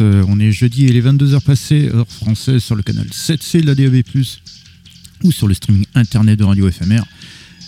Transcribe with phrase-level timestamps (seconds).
[0.00, 0.04] Et.
[0.04, 3.66] Euh, on est jeudi et les 22h passées, heure française, sur le canal 7C de
[3.66, 4.02] la DAB+,
[5.24, 7.02] ou sur le streaming internet de Radio FMR.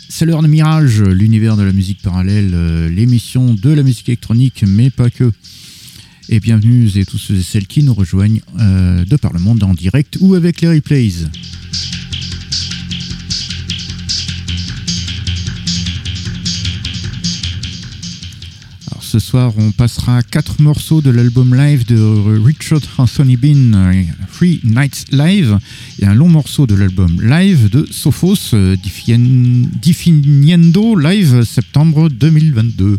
[0.09, 4.65] C'est l'heure de Mirage, l'univers de la musique parallèle, euh, l'émission de la musique électronique,
[4.67, 5.31] mais pas que.
[6.29, 9.63] Et bienvenue à tous ceux et celles qui nous rejoignent euh, de par le monde
[9.63, 11.13] en direct ou avec les replays.
[19.13, 21.99] Ce soir, on passera quatre morceaux de l'album live de
[22.43, 23.93] Richard Anthony Bean,
[24.33, 25.59] Three Nights Live,
[25.99, 28.75] et un long morceau de l'album live de Sophos, euh,
[29.83, 32.97] Definiendo Live septembre 2022.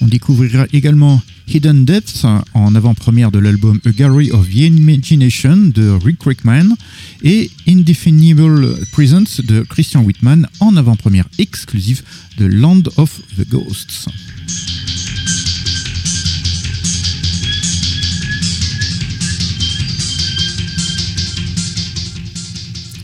[0.00, 5.90] On découvrira également Hidden Depths en avant-première de l'album A Gallery of the Imagination de
[5.90, 6.74] Rick Rickman
[7.22, 12.02] et Indefinable Presence de Christian Whitman en avant-première exclusive
[12.38, 14.08] de Land of the Ghosts.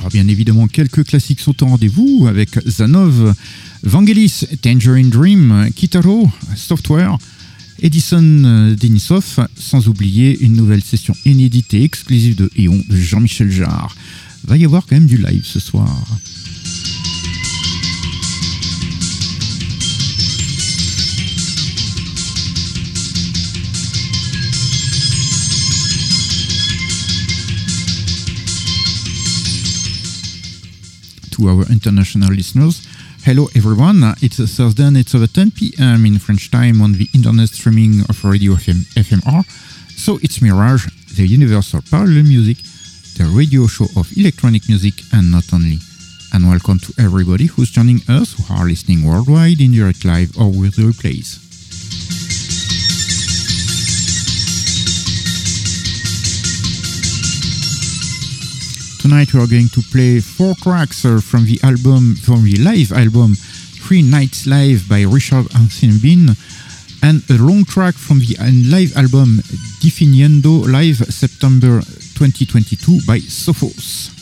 [0.00, 3.34] Alors bien évidemment, quelques classiques sont au rendez-vous avec Zanov,
[3.84, 7.18] Vangelis, Tangerine Dream, Kitaro, Software,
[7.82, 13.50] Edison euh, Denisov, sans oublier une nouvelle session inédite et exclusive de Eon de Jean-Michel
[13.50, 13.94] Jarre.
[14.44, 15.88] Va y avoir quand même du live ce soir.
[31.32, 32.82] to our international listeners.
[33.24, 36.04] Hello everyone, uh, it's a Thursday and it's over 10 p.m.
[36.06, 39.48] in French time on the internet streaming of Radio FM, FMR.
[39.96, 42.56] So it's Mirage, the universal parallel music,
[43.16, 45.78] the radio show of electronic music and not only.
[46.34, 50.48] And welcome to everybody who's joining us who are listening worldwide in direct live or
[50.50, 51.41] with replays.
[59.02, 62.92] Tonight we are going to play four tracks uh, from the album, from the live
[62.92, 65.48] album, Three Nights Live by Richard
[66.00, 66.28] Bean,
[67.02, 69.42] and a long track from the uh, live album
[69.82, 71.80] Definiendo Live September
[72.14, 74.14] 2022 by Sophos.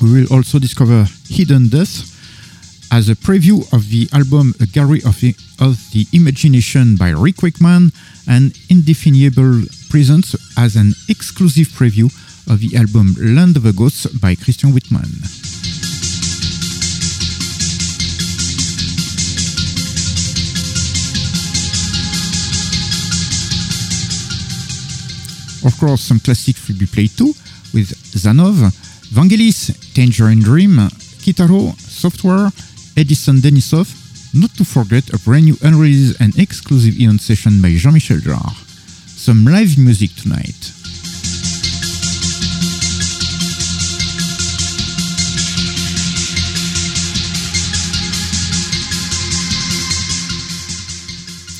[0.00, 2.13] We will also discover Hidden Death,
[2.94, 7.42] as a preview of the album A Gallery of the, of the Imagination by Rick
[7.42, 7.90] Wakeman
[8.28, 12.06] and Indefinable Presence as an exclusive preview
[12.48, 15.10] of the album Land of the Ghosts by Christian Whitman.
[25.66, 27.34] Of course, some classics will be played too,
[27.74, 28.54] with Zanov,
[29.10, 30.76] Vangelis, Tangerine Dream,
[31.24, 32.52] Kitaro, Software,
[32.96, 33.90] Edison Denisov,
[34.34, 38.54] not to forget a brand new unreleased and exclusive Eon session by Jean-Michel Jarre.
[39.08, 40.70] Some live music tonight.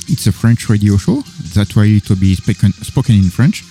[0.06, 3.64] It's a French radio show, that's why it will be spoken, spoken in French.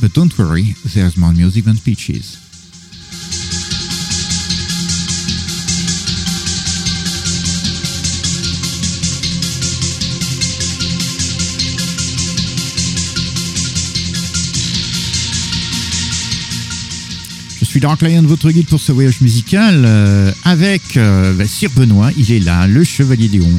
[0.00, 2.49] But don't worry, there's more music than speeches.
[17.80, 22.10] Suis Dark Lion, votre guide pour ce voyage musical, euh, avec euh, bah, Sir Benoît,
[22.16, 23.50] il est là, le Chevalier Léon,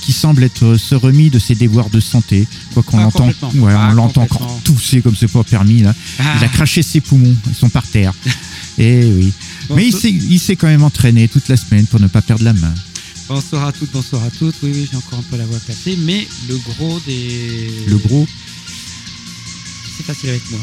[0.00, 2.46] qui semble être se remis de ses devoirs de santé.
[2.72, 5.94] Quoi qu'on Ah, entend, ouais, Ah, on l'entend encore tousser comme c'est pas permis là.
[6.18, 6.36] Ah.
[6.38, 8.14] Il a craché ses poumons, ils sont par terre.
[8.78, 9.32] Et oui.
[9.68, 12.54] Bon, Mais il s'est, quand même entraîné toute la semaine pour ne pas perdre la
[12.54, 12.74] main.
[13.28, 14.54] Bonsoir à toutes, bonsoir à toutes.
[14.62, 17.70] Oui, oui, j'ai encore un peu la voix cassée, mais le gros des.
[17.88, 18.26] Le gros,
[19.98, 20.60] C'est facile avec moi.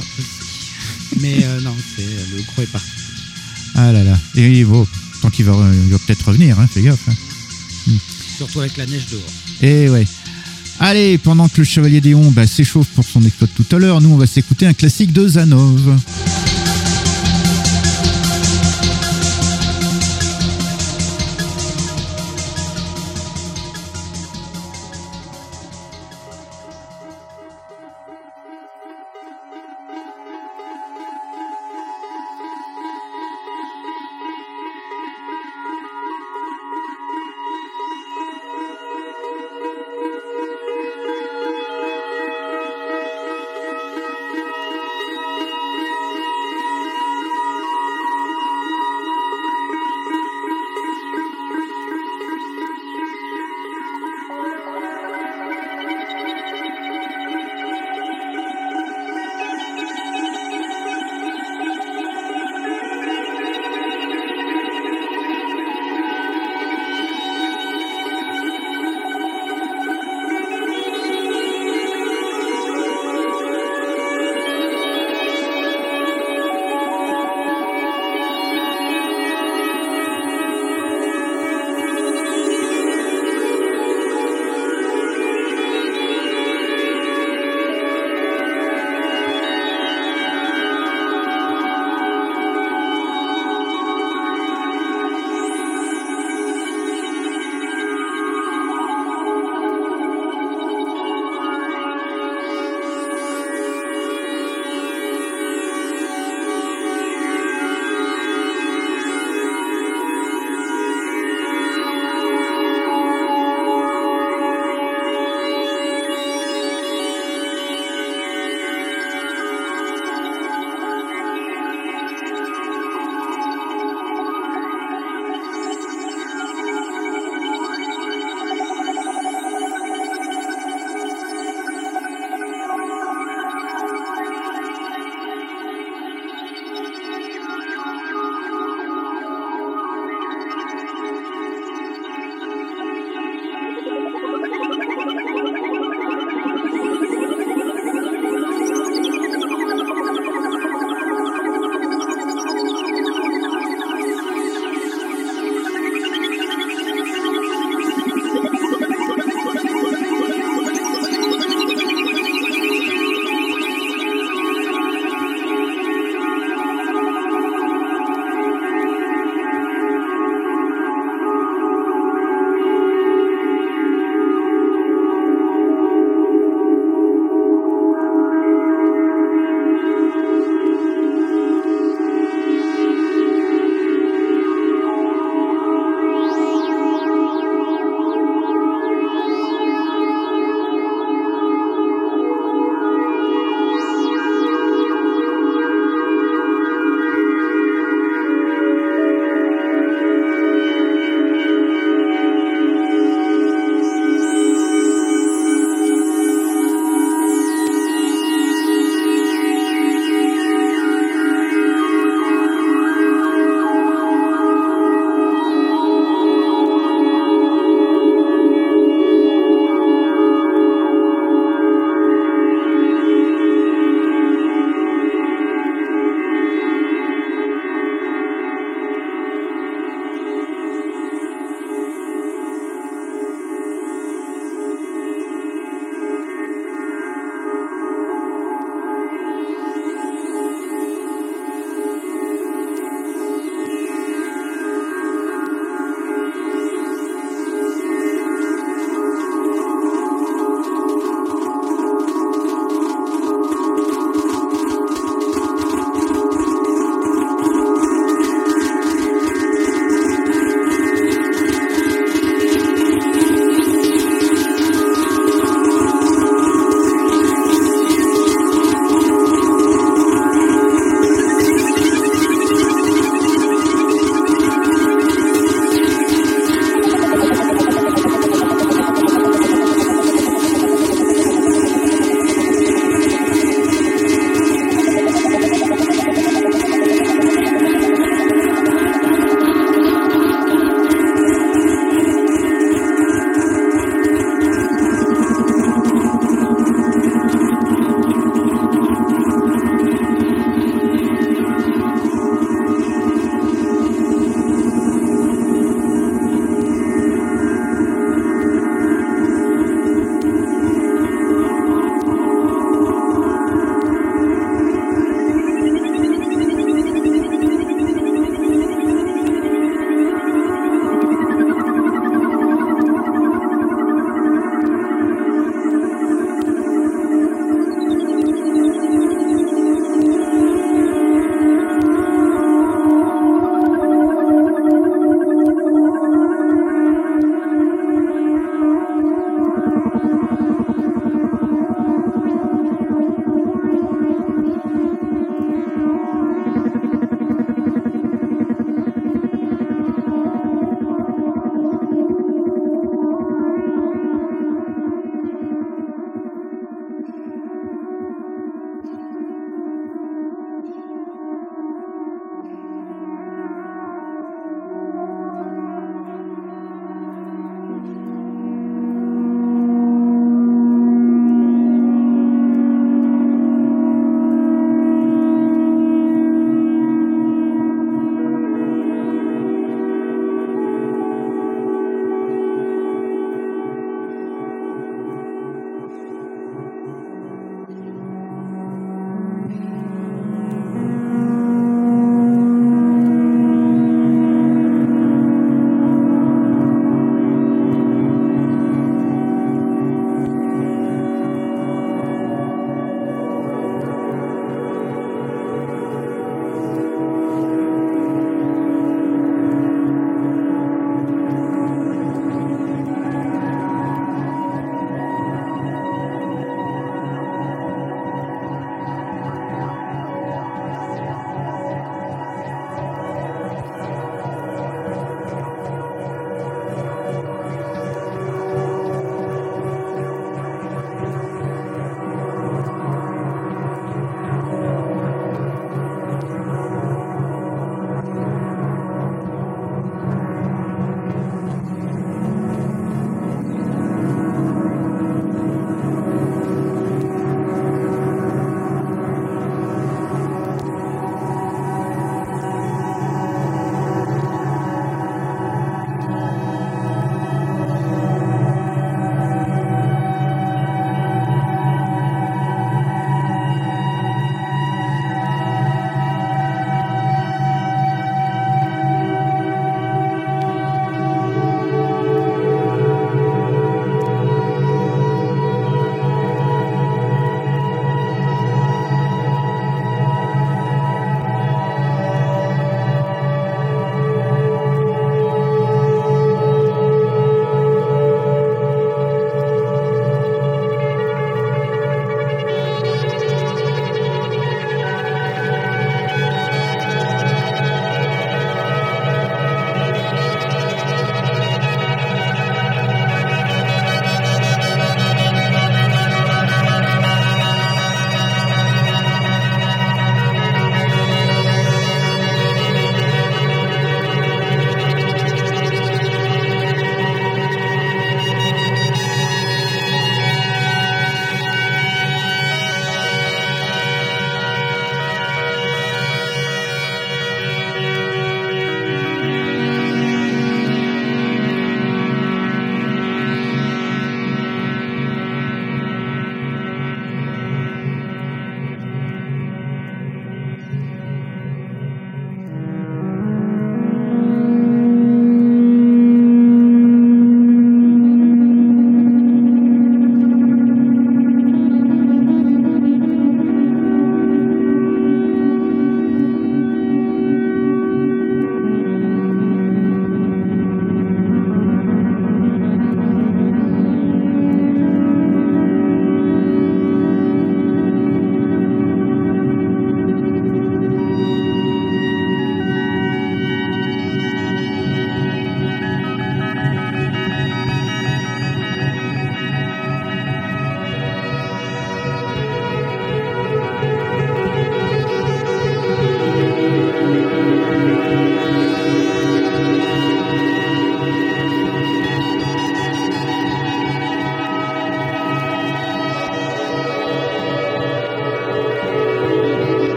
[1.19, 3.02] Mais euh, non, c'est le gros est parti.
[3.75, 4.17] Ah là là.
[4.35, 4.85] Et bon,
[5.21, 5.53] tant qu'il va,
[5.85, 7.07] il va peut-être revenir, hein, fais gaffe.
[7.09, 7.13] hein.
[8.37, 9.21] Surtout avec la neige dehors.
[9.61, 10.05] Et ouais.
[10.79, 14.09] Allez, pendant que le Chevalier Déon bah, s'échauffe pour son exploit tout à l'heure, nous
[14.09, 15.95] on va s'écouter un classique de Zanov.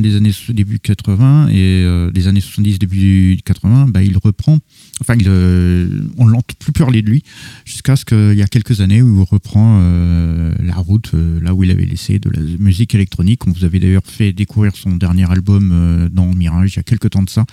[0.00, 4.58] Des années début 80 et euh, années 70 début 80, bah, il reprend.
[5.00, 7.22] Enfin, il, euh, on l'entend plus parler de lui
[7.64, 11.54] jusqu'à ce qu'il y a quelques années où il reprend euh, la route euh, là
[11.54, 13.46] où il avait laissé de la musique électronique.
[13.46, 16.82] On vous avait d'ailleurs fait découvrir son dernier album euh, dans Mirage il y a
[16.82, 17.44] quelques temps de ça.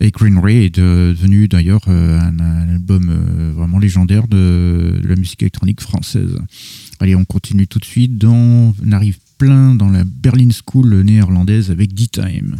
[0.00, 5.82] Et Green Ray est de- devenu d'ailleurs un, album vraiment légendaire de, la musique électronique
[5.82, 6.38] française.
[7.00, 8.16] Allez, on continue tout de suite.
[8.16, 12.56] Dans, on arrive plein dans la Berlin School néerlandaise avec D-Time.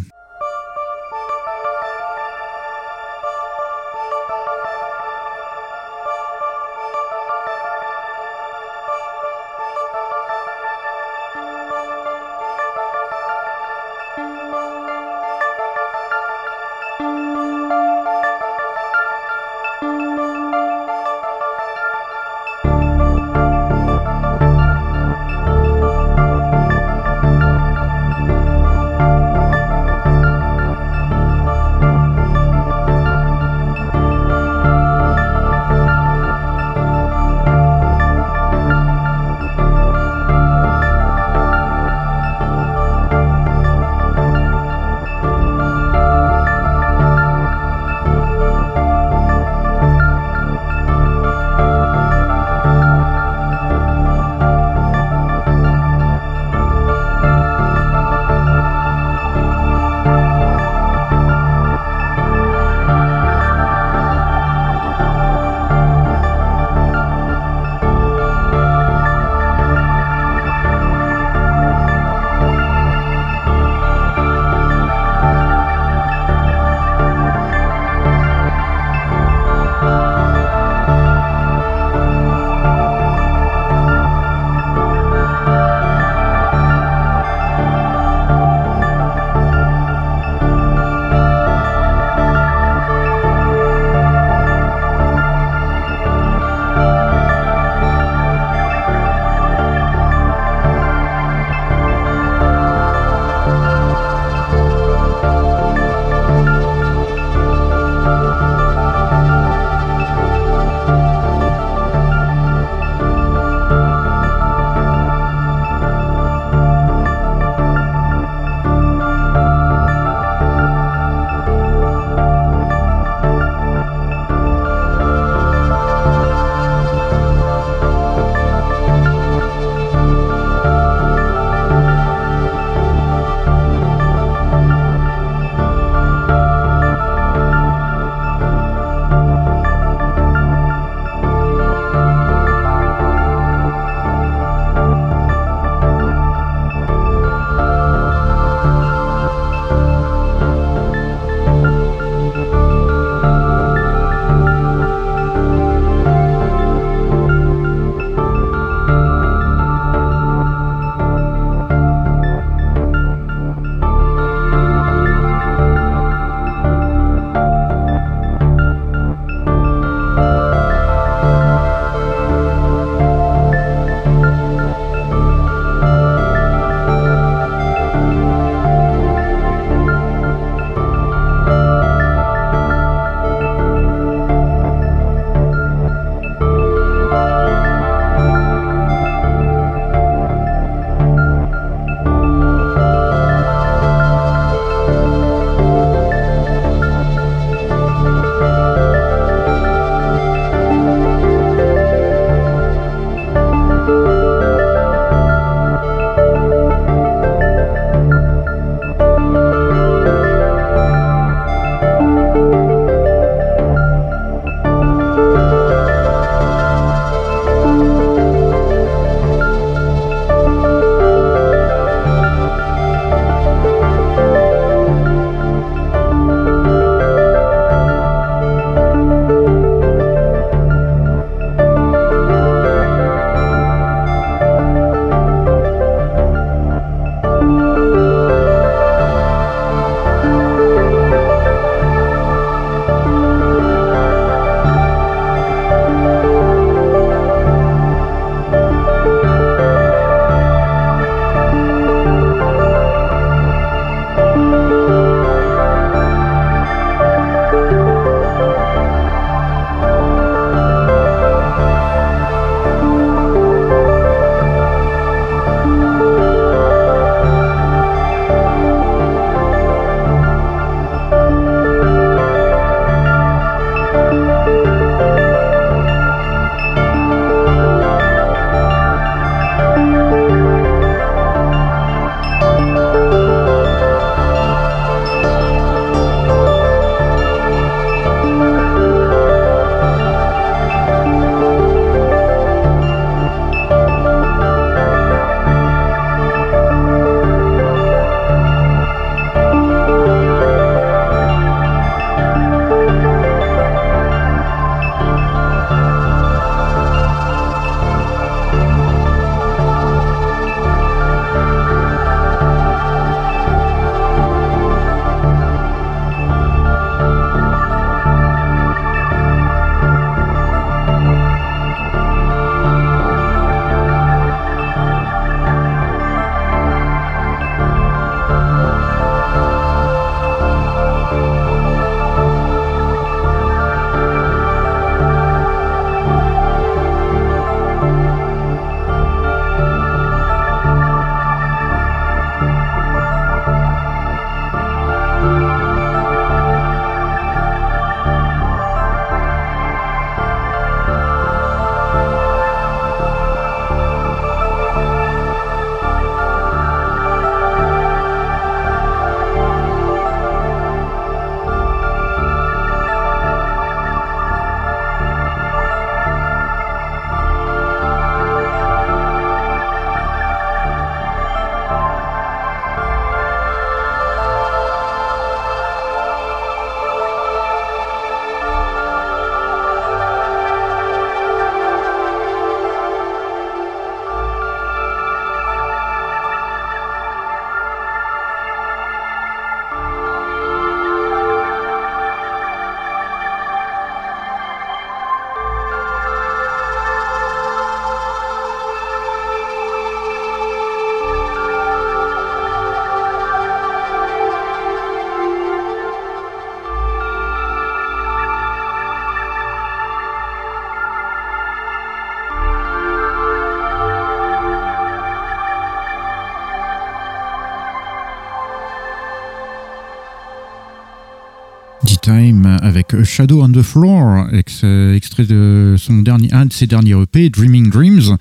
[422.03, 427.29] D-Time avec Shadow on the Floor, extrait de son dernier, un de ses derniers EP,
[427.31, 428.17] Dreaming Dreams.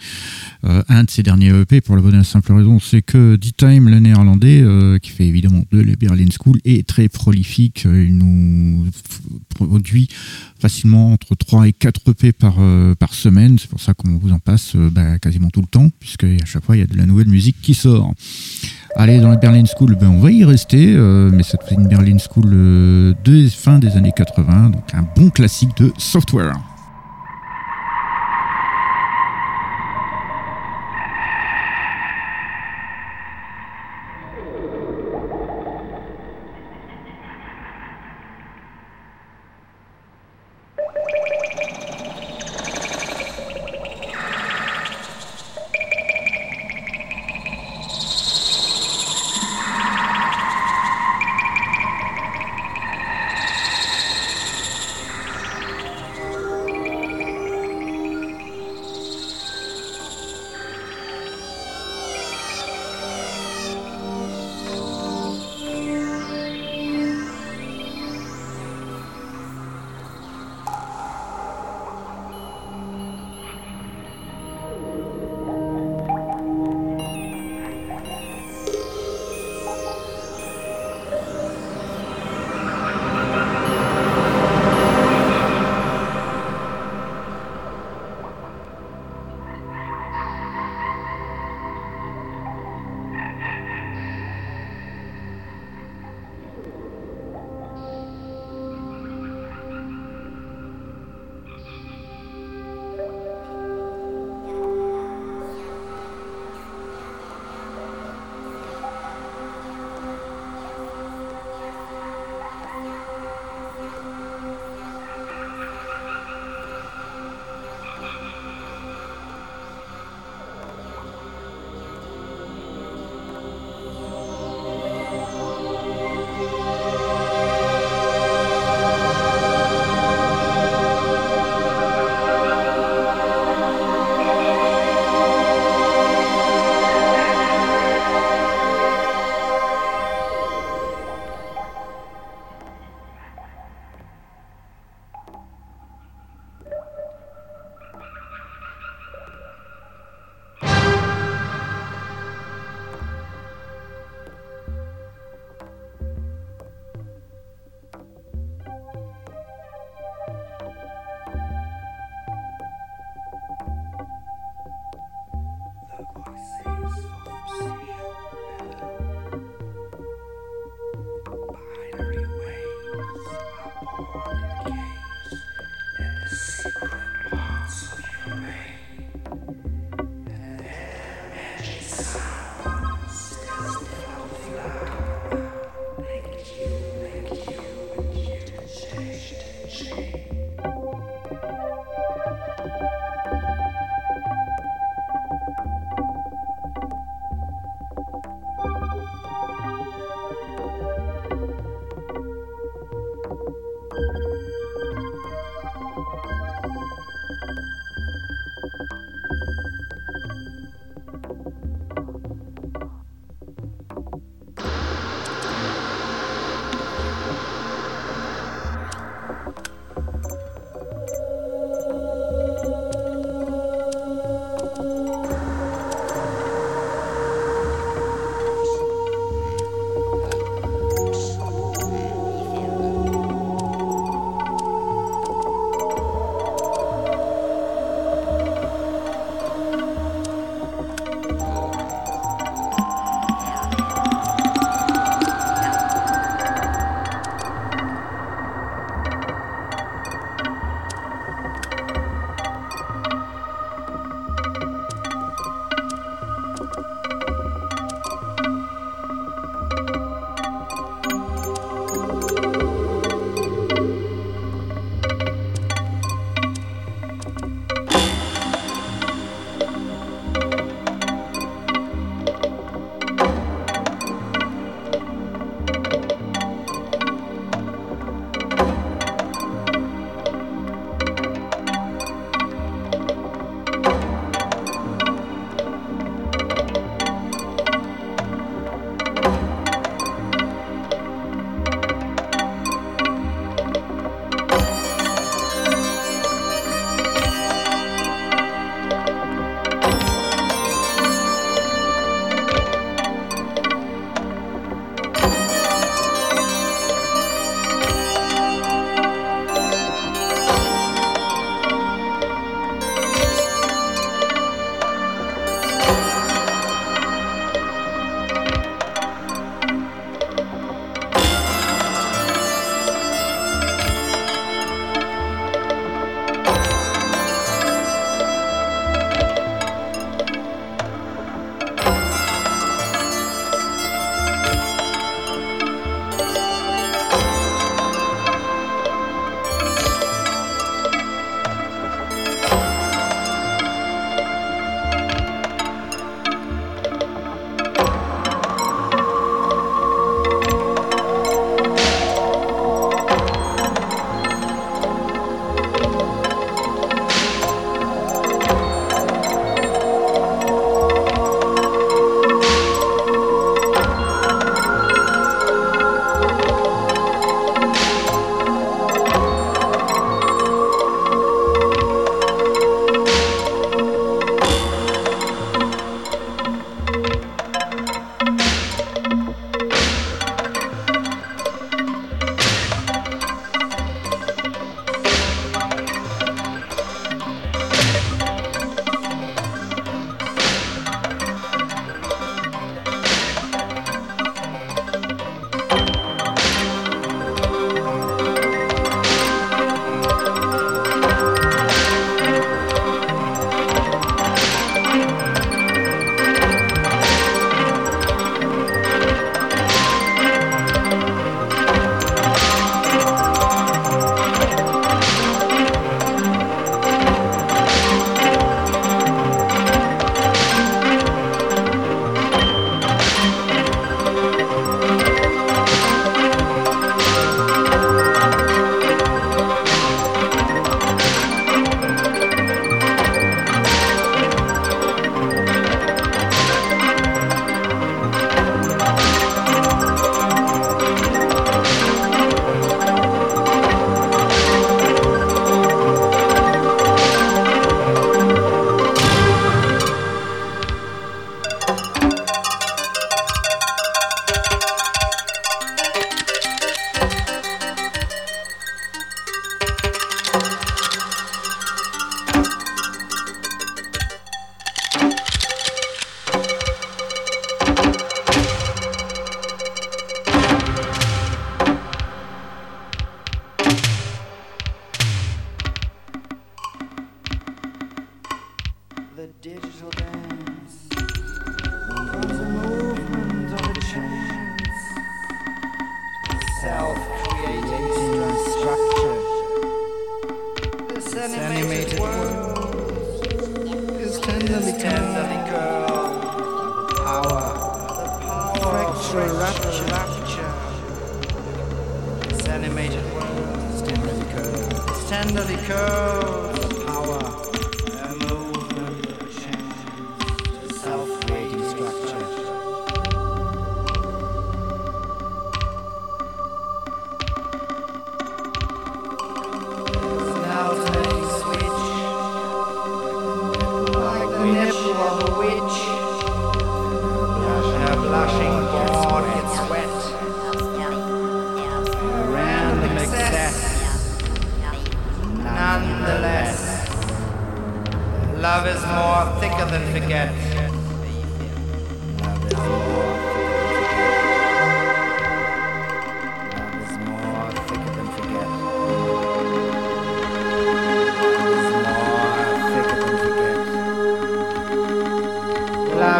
[0.65, 3.87] Euh, un de ses derniers EP pour la bonne et simple raison, c'est que D-Time,
[3.87, 7.85] le néerlandais, euh, qui fait évidemment de la Berlin School, est très prolifique.
[7.85, 8.85] Il nous
[9.55, 10.09] produit
[10.59, 13.57] facilement entre 3 et 4 EP par, euh, par semaine.
[13.59, 16.65] C'est pour ça qu'on vous en passe bah, quasiment tout le temps, puisque à chaque
[16.65, 18.13] fois, il y a de la nouvelle musique qui sort.
[18.95, 22.49] Allez, dans la Berlin School, ben, on va y rester, mais c'est une Berlin School
[22.49, 26.55] de fin des années 80, donc un bon classique de software.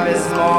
[0.10, 0.59] Is more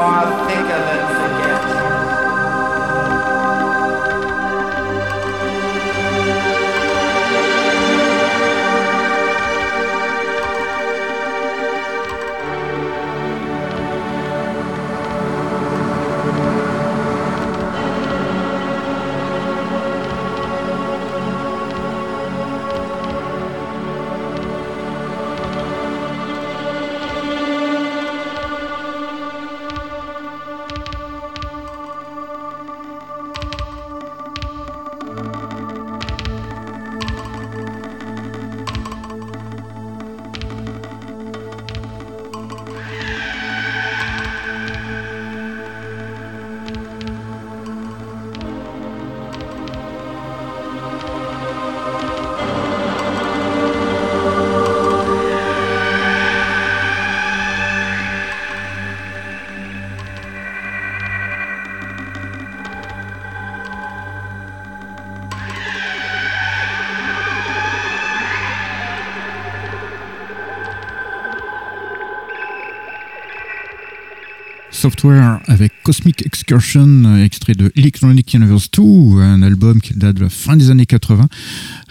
[75.47, 78.81] Avec Cosmic Excursion, extrait de Electronic Universe 2,
[79.21, 81.27] un album qui date de la fin des années 80.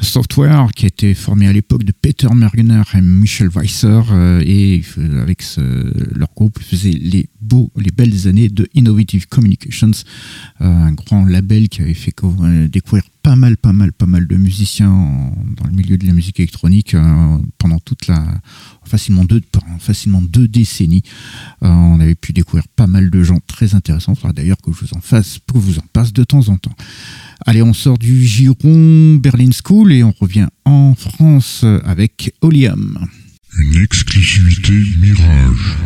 [0.00, 4.82] Software qui a été formé à l'époque de Peter Mergener et Michel Weisser euh, et
[5.20, 9.90] avec leur groupe ils faisaient les beaux, les belles années de Innovative Communications,
[10.60, 14.26] euh, un grand label qui avait fait euh, découvrir pas mal, pas mal, pas mal
[14.26, 16.96] de musiciens en- dans le milieu de la musique électronique
[17.58, 18.24] pendant toute la
[18.84, 19.42] facilement deux,
[19.78, 21.02] facilement deux décennies.
[21.60, 24.12] On avait pu découvrir pas mal de gens très intéressants.
[24.14, 26.56] Il faudra d'ailleurs que je vous en fasse, que vous en passe de temps en
[26.56, 26.74] temps.
[27.46, 33.06] Allez, on sort du giron Berlin School et on revient en France avec Olium.
[33.58, 35.76] Une exclusivité Mirage.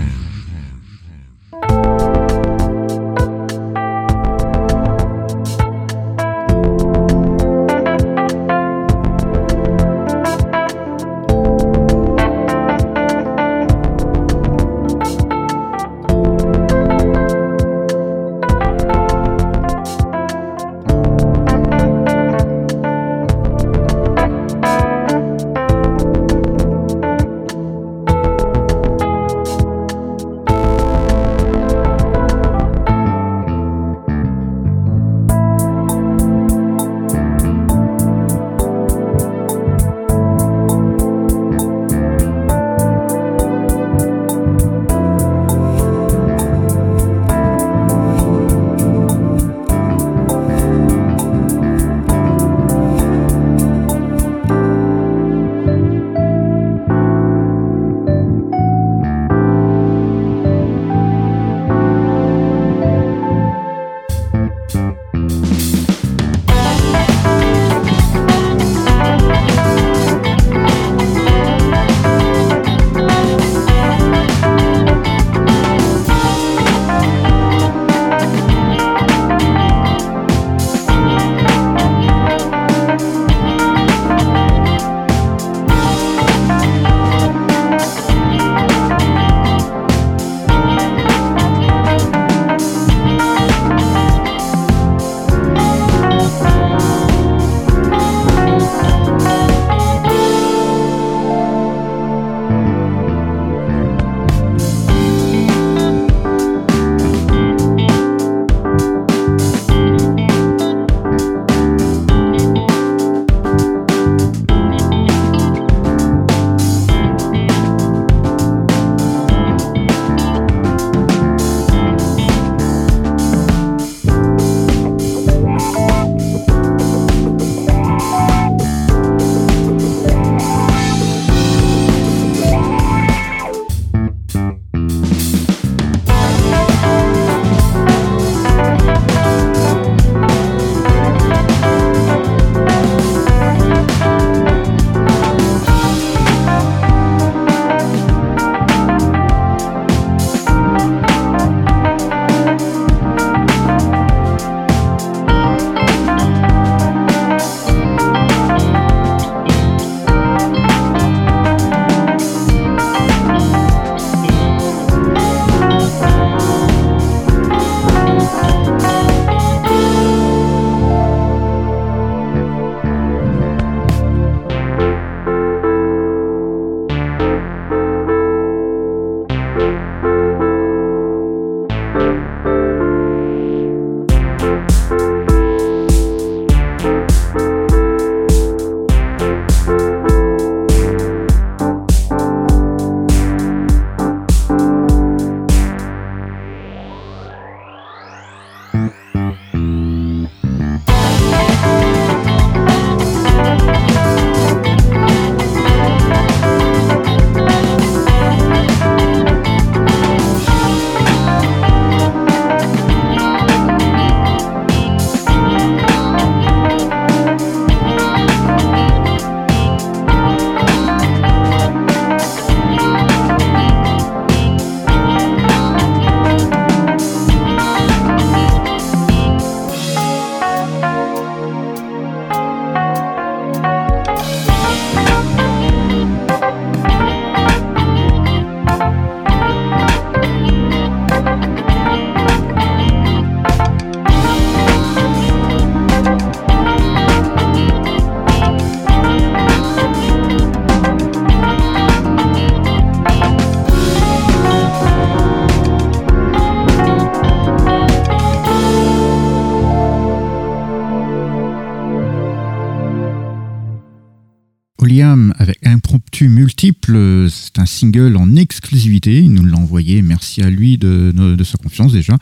[267.84, 269.18] Single en exclusivité.
[269.18, 270.00] Il nous l'a envoyé.
[270.02, 271.12] Merci à lui de,
[271.44, 272.16] sa confiance déjà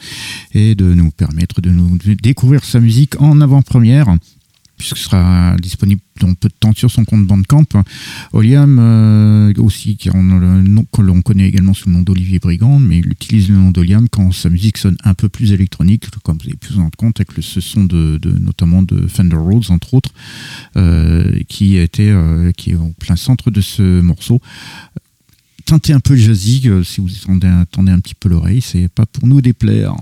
[0.52, 4.16] et de nous permettre de nous découvrir sa musique en avant-première
[4.76, 7.66] puisque ce sera disponible dans peu de temps sur son compte Bandcamp.
[8.32, 13.06] Oliam euh, aussi, qui que l'on connaît également sous le nom d'Olivier Brigand, mais il
[13.06, 16.56] utilise le nom d'Oliam quand sa musique sonne un peu plus électronique, comme vous avez
[16.56, 20.10] pu vous rendre compte avec ce son de, notamment de Fender Rhodes entre autres,
[20.76, 24.40] euh, qui était euh, qui est au plein centre de ce morceau
[25.64, 27.08] teinté un peu jazzy, si vous
[27.62, 29.94] attendez un petit peu l'oreille, c'est pas pour nous déplaire.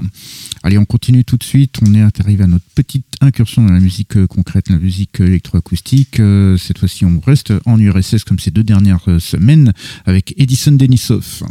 [0.63, 1.77] Allez, on continue tout de suite.
[1.83, 6.21] On est arrivé à notre petite incursion dans la musique euh, concrète, la musique électroacoustique.
[6.21, 9.73] Euh, cette fois-ci, on reste en URSS comme ces deux dernières euh, semaines
[10.05, 11.45] avec Edison Denisov.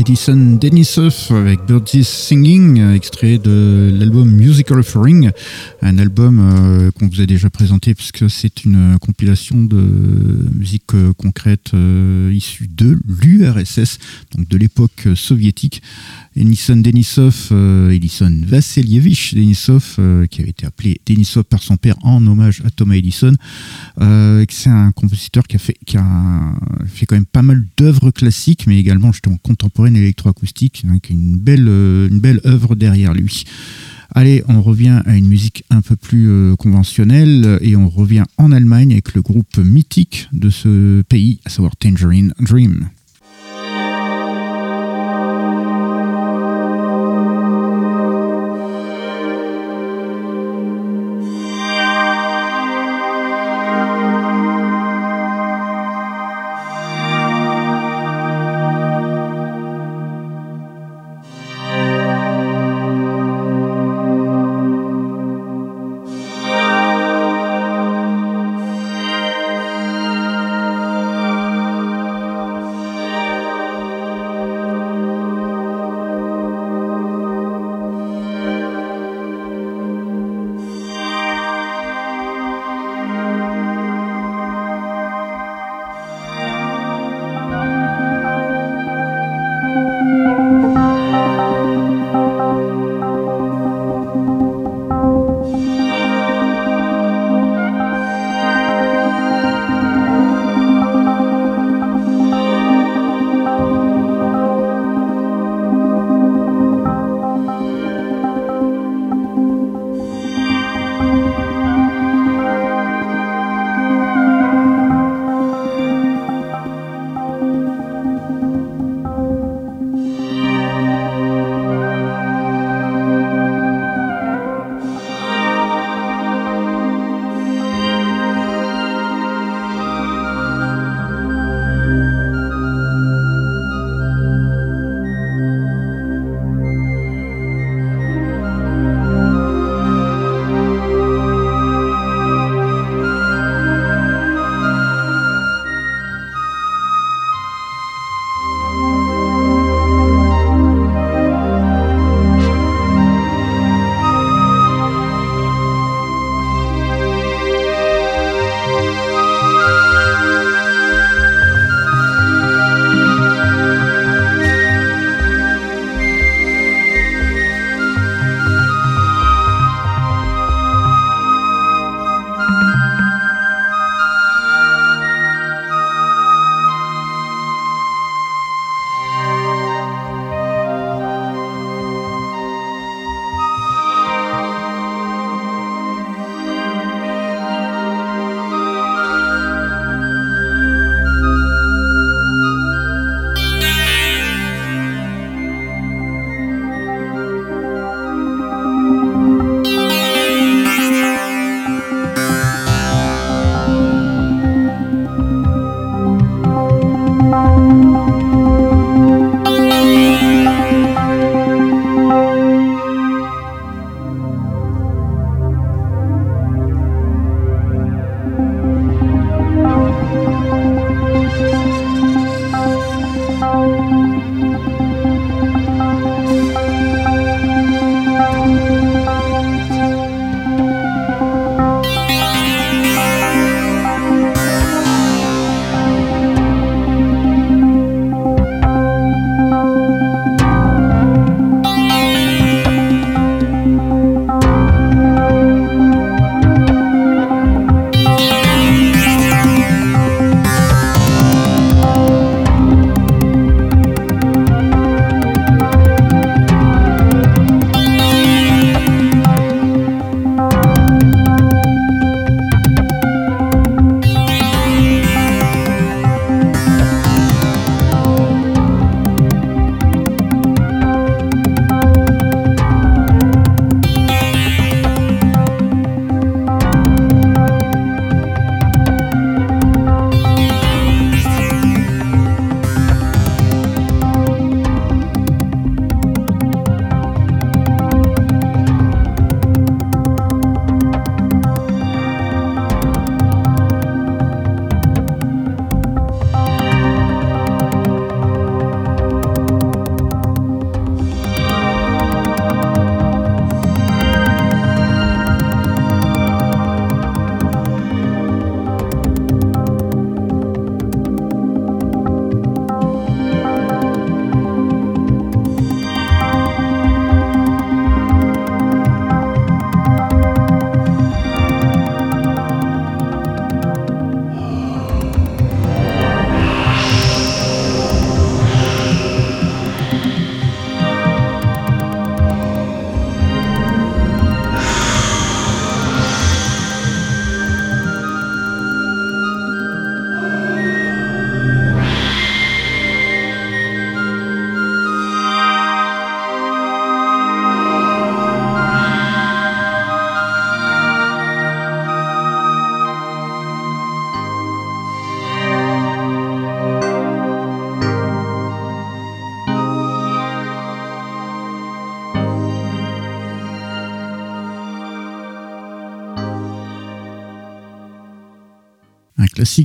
[0.00, 5.30] Edison Denisov avec Birds Singing, extrait de l'album Musical Offering,
[5.82, 11.12] un album euh, qu'on vous a déjà présenté puisque c'est une compilation de musique euh,
[11.12, 13.98] concrète euh, issue de l'URSS,
[14.34, 15.82] donc de l'époque soviétique.
[16.34, 17.52] Edison Denisov,
[17.90, 19.98] Edison Vassilievich Denisov,
[20.30, 23.34] qui avait été appelé Denisov par son père en hommage à Thomas Edison.
[23.98, 25.98] c'est un compositeur qui a fait, qui
[26.90, 31.68] fait quand même pas mal d'œuvres classiques, mais également justement contemporaines électroacoustique, avec une belle,
[31.68, 33.44] une belle œuvre derrière lui.
[34.12, 38.92] Allez, on revient à une musique un peu plus conventionnelle et on revient en Allemagne
[38.92, 42.88] avec le groupe mythique de ce pays, à savoir Tangerine Dream.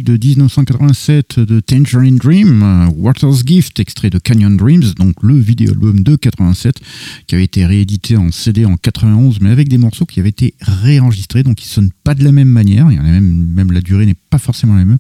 [0.04, 6.04] De 1987 de Tangerine Dream, euh, Water's Gift, extrait de Canyon Dreams, donc le vidéo-album
[6.04, 6.80] de 87,
[7.28, 10.54] qui avait été réédité en CD en 91, mais avec des morceaux qui avaient été
[10.62, 13.72] réenregistrés, donc ils sonnent pas de la même manière, il y en a même, même
[13.72, 14.98] la durée n'est pas forcément la même.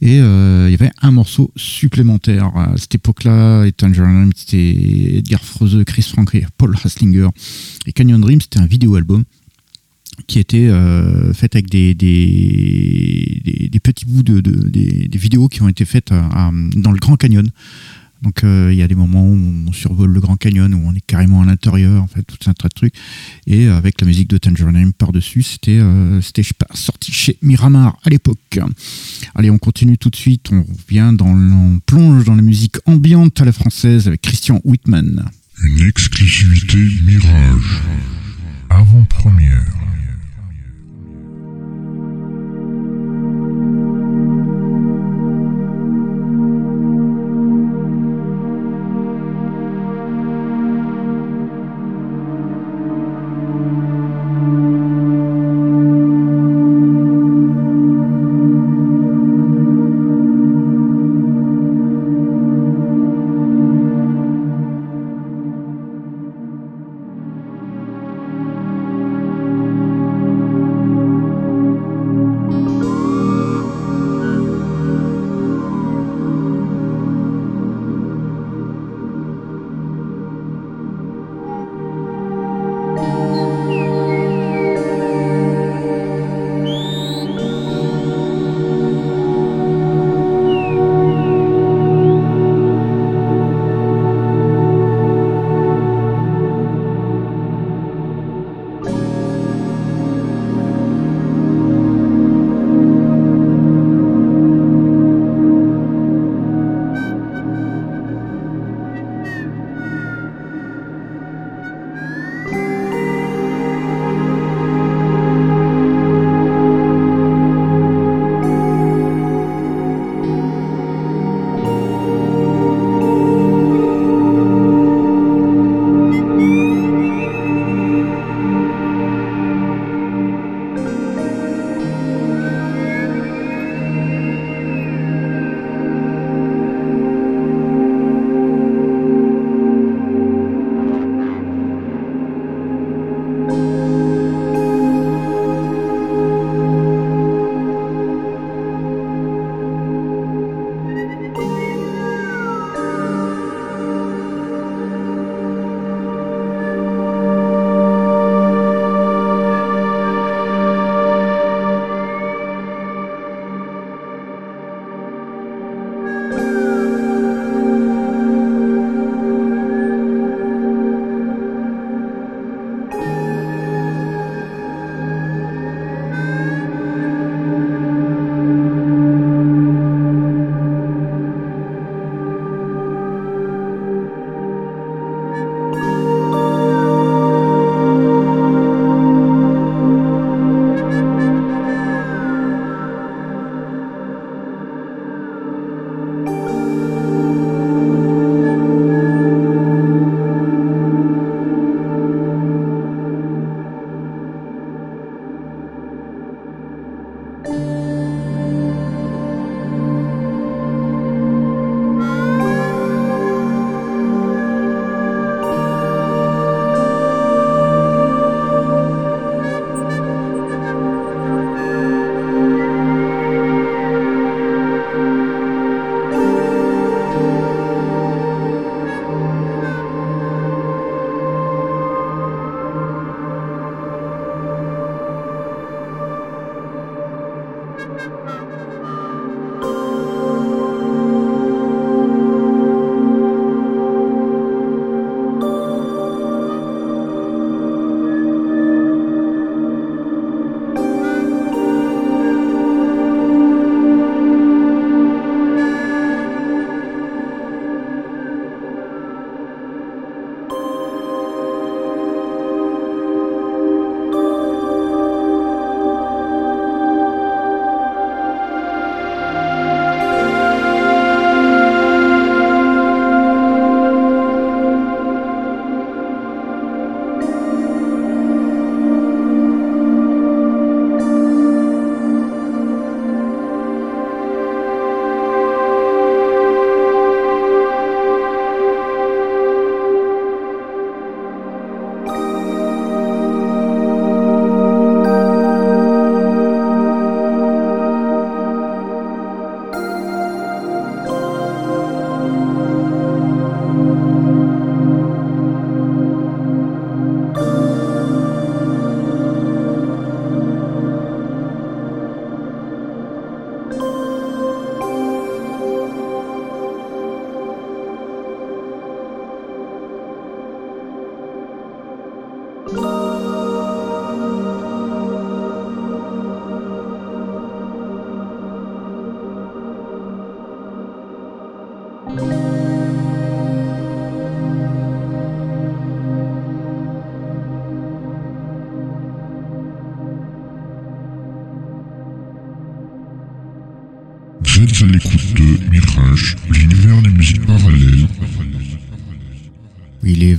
[0.00, 2.46] Et euh, il y avait un morceau supplémentaire.
[2.56, 7.28] À cette époque-là, et Tangerine Dream, c'était Edgar Froese, Chris Frank et Paul Haslinger.
[7.86, 9.24] Et Canyon Dream, c'était un vidéo-album
[10.26, 15.68] qui était euh, fait avec des, des, petits bouts de, de- des, vidéos qui ont
[15.68, 17.48] été faites à- dans le Grand Canyon.
[18.22, 20.92] Donc euh, il y a des moments où on survole le Grand Canyon, où on
[20.94, 22.94] est carrément à l'intérieur, en fait, tout un tas de trucs.
[23.46, 26.20] Et euh, avec la musique de Tangerine par-dessus, c'était, euh,
[26.74, 28.60] sorti chez Miramar à l'époque.
[29.34, 33.40] Allez, on continue tout de suite, on revient dans, on plonge dans la musique ambiante
[33.40, 35.24] à la française avec Christian Whitman.
[35.64, 37.80] Une exclusivité Mirage.
[38.68, 39.64] Avant-première.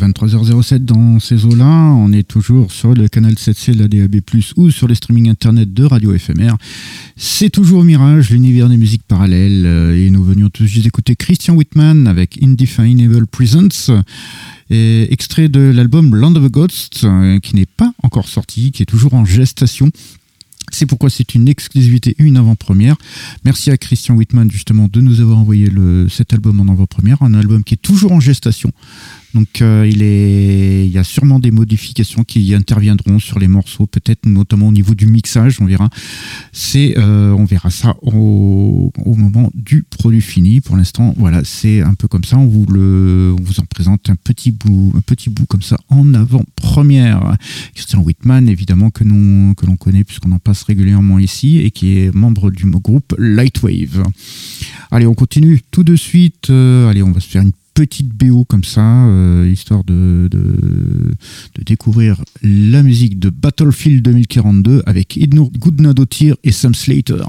[0.02, 1.66] 23h07 dans ces eaux-là.
[1.66, 4.22] On est toujours sur le canal 7C de la DAB+,
[4.58, 6.56] ou sur les streaming internet de Radio FMR.
[7.16, 9.66] C'est toujours Mirage, l'univers des musiques parallèles.
[9.66, 13.92] Euh, Et nous venions tous juste d'écouter Christian Whitman avec Indefinable Presence,
[14.70, 18.88] extrait de l'album Land of the Ghosts, euh, qui n'est pas encore sorti, qui est
[18.88, 19.92] toujours en gestation.
[20.72, 22.96] C'est pourquoi c'est une exclusivité, une avant-première.
[23.44, 25.70] Merci à Christian Whitman justement de nous avoir envoyé
[26.10, 28.72] cet album en avant-première, un album qui est toujours en gestation.
[29.34, 34.68] Donc euh, il, y a sûrement des modifications qui interviendront sur les morceaux, peut-être notamment
[34.68, 35.90] au niveau du mixage, on verra.
[36.52, 40.62] C'est, euh, on verra ça au, moment du produit fini.
[40.62, 42.38] Pour l'instant, voilà, c'est un peu comme ça.
[42.38, 47.38] On vous en présente un petit bout, un petit bout comme ça en avant-première.
[47.74, 52.52] Christian Whitman, évidemment que l'on connaît puisqu'on en passe régulièrement ici et qui est membre
[52.52, 54.04] du groupe Lightwave.
[54.92, 56.50] Allez, on continue tout de suite.
[56.50, 60.30] Euh, allez, on va se faire une petite BO comme ça, euh, histoire de,
[61.66, 67.24] découvrir la musique de Battlefield 2042 avec Idnur Goodnadotir et Sam Slater.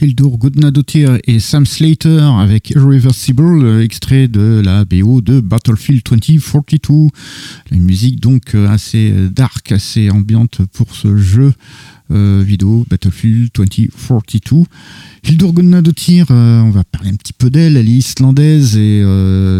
[0.00, 7.08] Hildur Gudnadottir et Sam Slater avec Irreversible, euh, extrait de la BO de Battlefield 2042.
[7.72, 11.52] Une musique donc euh, assez dark, assez ambiante pour ce jeu
[12.12, 14.64] euh, vidéo Battlefield 2042.
[15.24, 19.04] Hildur Gudnadottir, on va parler un petit peu d'elle, elle est islandaise et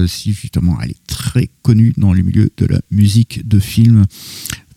[0.07, 4.07] si justement elle est très connue dans le milieu de la musique de film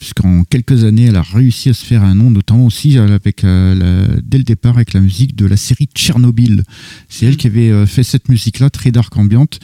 [0.01, 4.19] puisqu'en quelques années, elle a réussi à se faire un nom, notamment aussi avec, euh,
[4.23, 6.63] dès le départ avec la musique de la série Tchernobyl.
[7.07, 9.59] C'est elle qui avait euh, fait cette musique-là, très dark ambiante,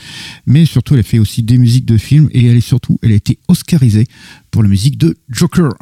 [0.45, 3.13] mais surtout elle a fait aussi des musiques de films et elle est surtout, elle
[3.13, 4.05] a été oscarisée
[4.51, 5.73] pour la musique de Joker.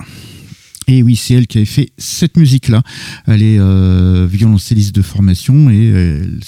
[0.87, 2.83] Et oui, c'est elle qui avait fait cette musique-là.
[3.25, 6.39] Elle est euh, violoncelliste de formation et elle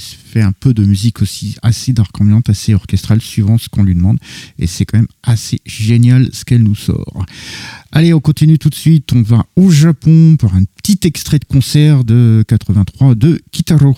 [0.00, 3.94] fait un peu de musique aussi assez dark ambiante, assez orchestrale, suivant ce qu'on lui
[3.94, 4.18] demande.
[4.58, 7.26] Et c'est quand même assez génial ce qu'elle nous sort.
[7.92, 9.12] Allez, on continue tout de suite.
[9.12, 13.96] On va au Japon pour un petit extrait de concert de 83 de Kitaro.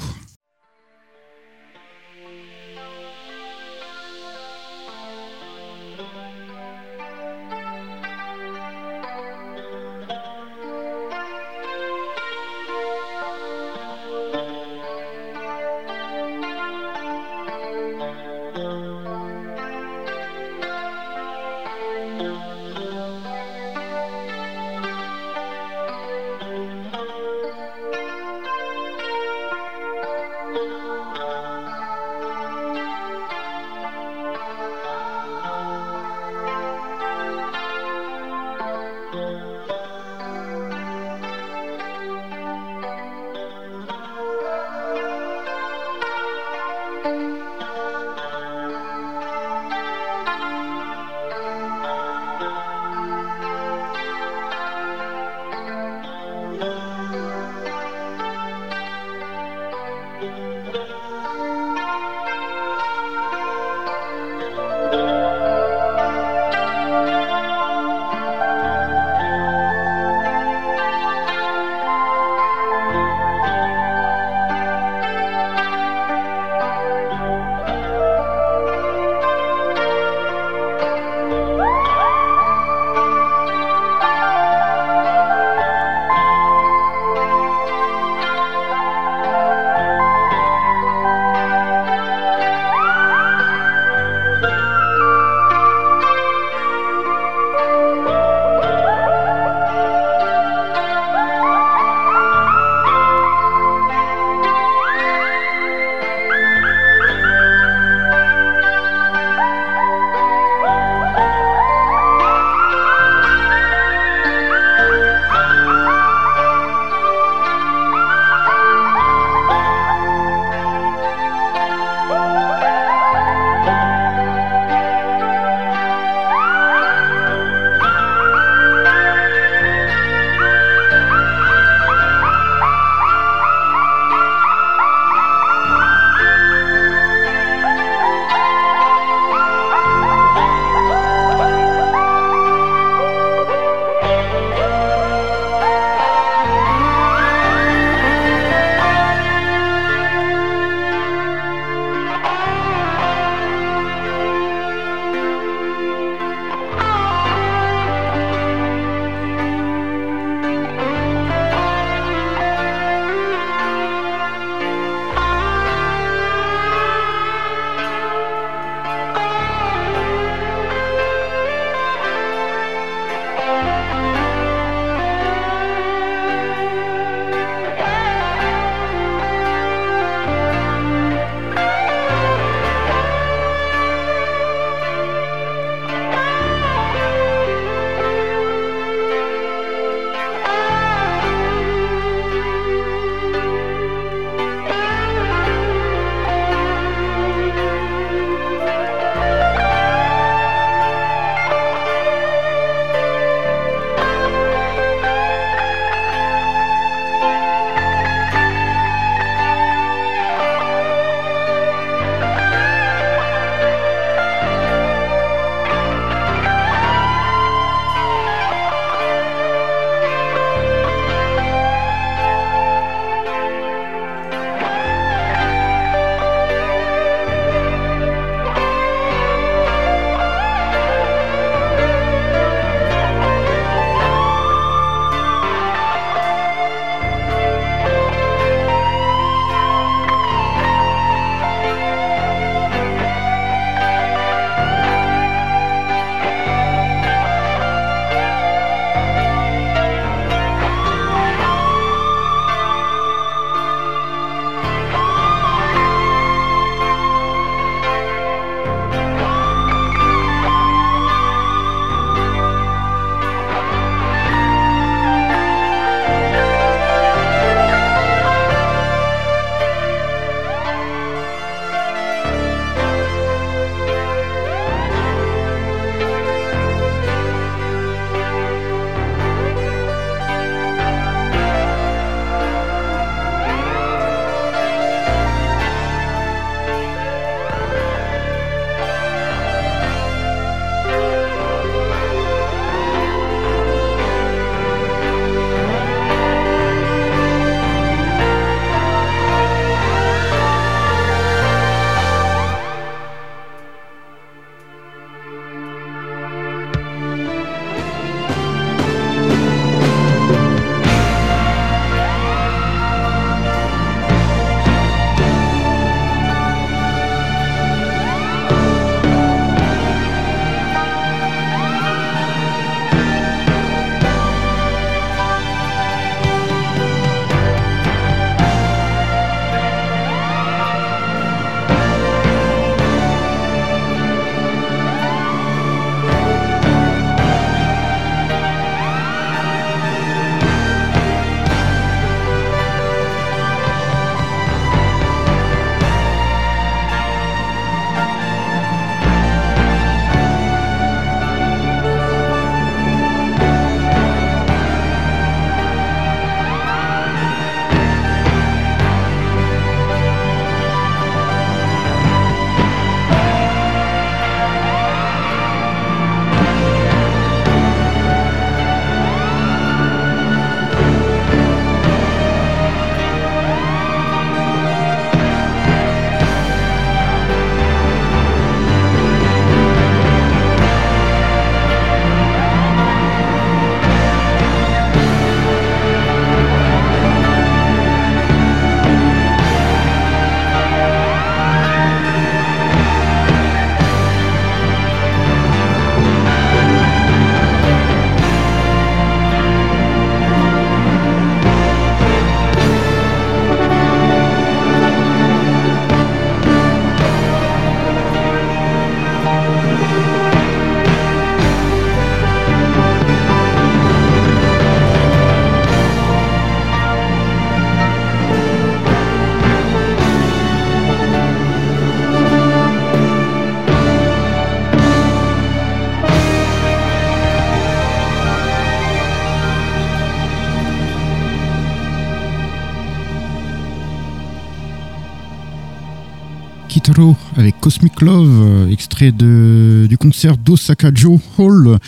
[437.66, 441.78] Cosmic Love, euh, extrait du concert d'Osaka Joe Hall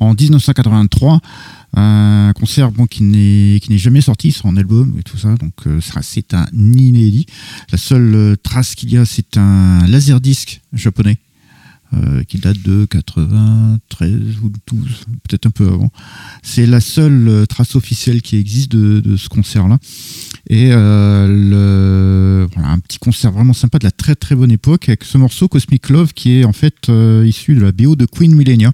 [0.00, 1.20] en 1983.
[1.76, 6.34] Un concert bon, qui n'est jamais sorti, en album et tout ça, donc euh, c'est
[6.34, 7.26] un inédit.
[7.70, 11.18] La seule euh, trace qu'il y a, c'est un laserdisc japonais
[11.94, 14.12] euh, qui date de 93
[14.42, 15.90] ou 12, peut-être un peu avant.
[16.42, 19.78] C'est la seule euh, trace officielle qui existe de, ce concert-là.
[20.50, 25.02] Et euh, voilà, un petit concert vraiment sympa de la très très bonne époque avec
[25.02, 26.90] ce morceau Cosmic Love qui est en fait
[27.24, 28.72] issu de la BO de Queen Millennia.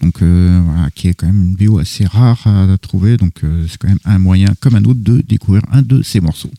[0.00, 3.16] Donc voilà, qui est quand même une BO assez rare à, trouver.
[3.16, 6.50] Donc c'est quand même un moyen comme un autre de découvrir un de ces morceaux.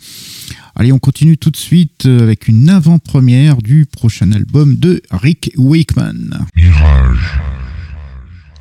[0.75, 5.51] Allez, on continue tout de suite euh, avec une avant-première du prochain album de Rick
[5.55, 6.47] Wakeman.
[6.55, 7.39] Mirage.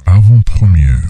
[0.05, 1.01] Avant-première.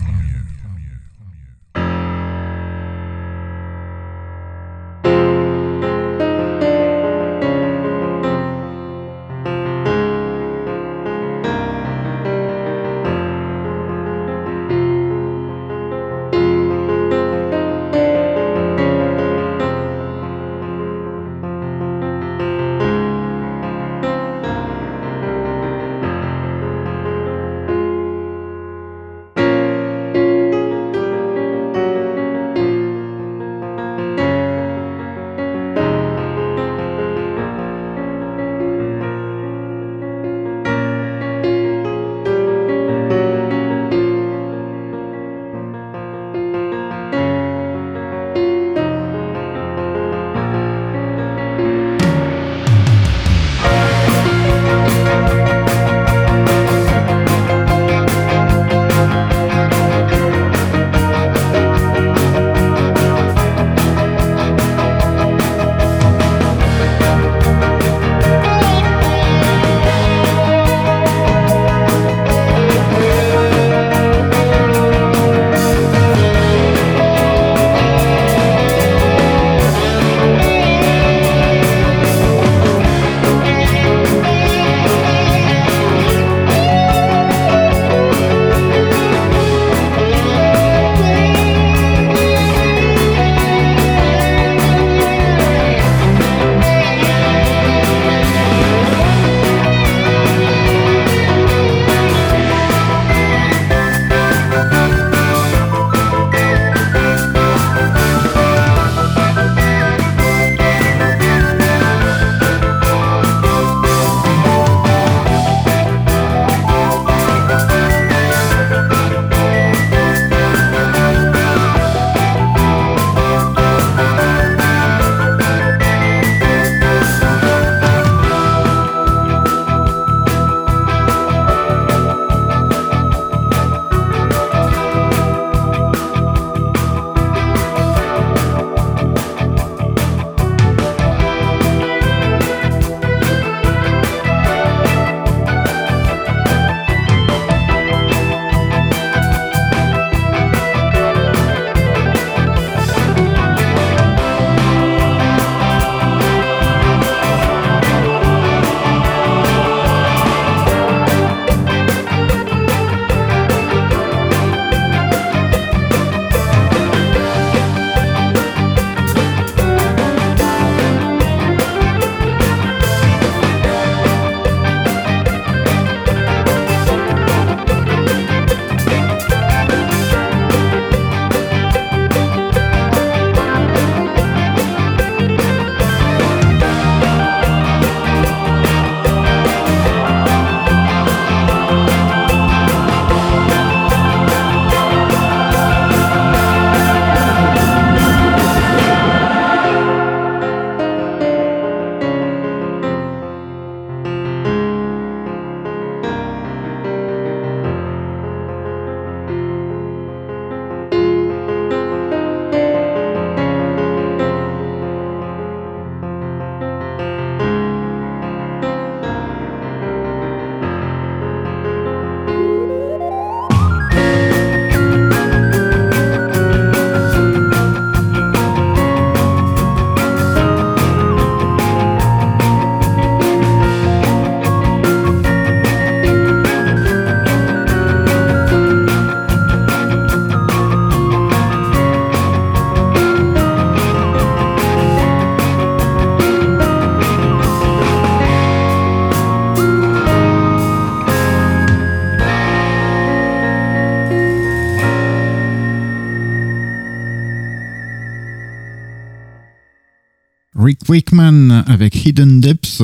[260.92, 262.82] Wakeman avec Hidden Depths,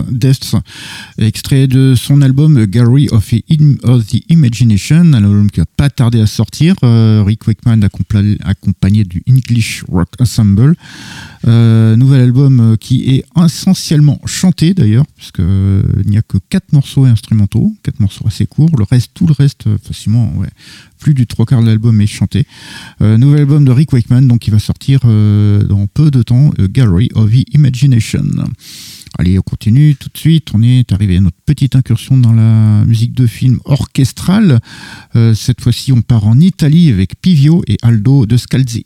[1.19, 6.27] extrait de son album Gallery of, the Imagination, un album qui va pas tarder à
[6.27, 6.75] sortir.
[6.85, 7.87] Euh, Rick Wakeman
[8.45, 10.75] accompagné du English Rock Ensemble.
[11.47, 17.05] Euh, nouvel album qui est essentiellement chanté d'ailleurs, puisque il n'y a que quatre morceaux
[17.05, 18.71] instrumentaux, quatre morceaux assez courts.
[18.79, 20.49] Le reste, tout le reste, facilement, ouais,
[20.99, 22.47] plus du trois quarts de l'album est chanté.
[23.01, 27.31] nouvel album de Rick Wakeman, donc qui va sortir dans peu de temps, Gallery of
[27.31, 28.25] the Imagination.
[29.17, 30.49] Allez, on continue tout de suite.
[30.55, 34.61] On est arrivé à notre petite incursion dans la musique de film orchestrale.
[35.17, 38.85] Euh, cette fois-ci, on part en Italie avec Pivio et Aldo de Scalzi.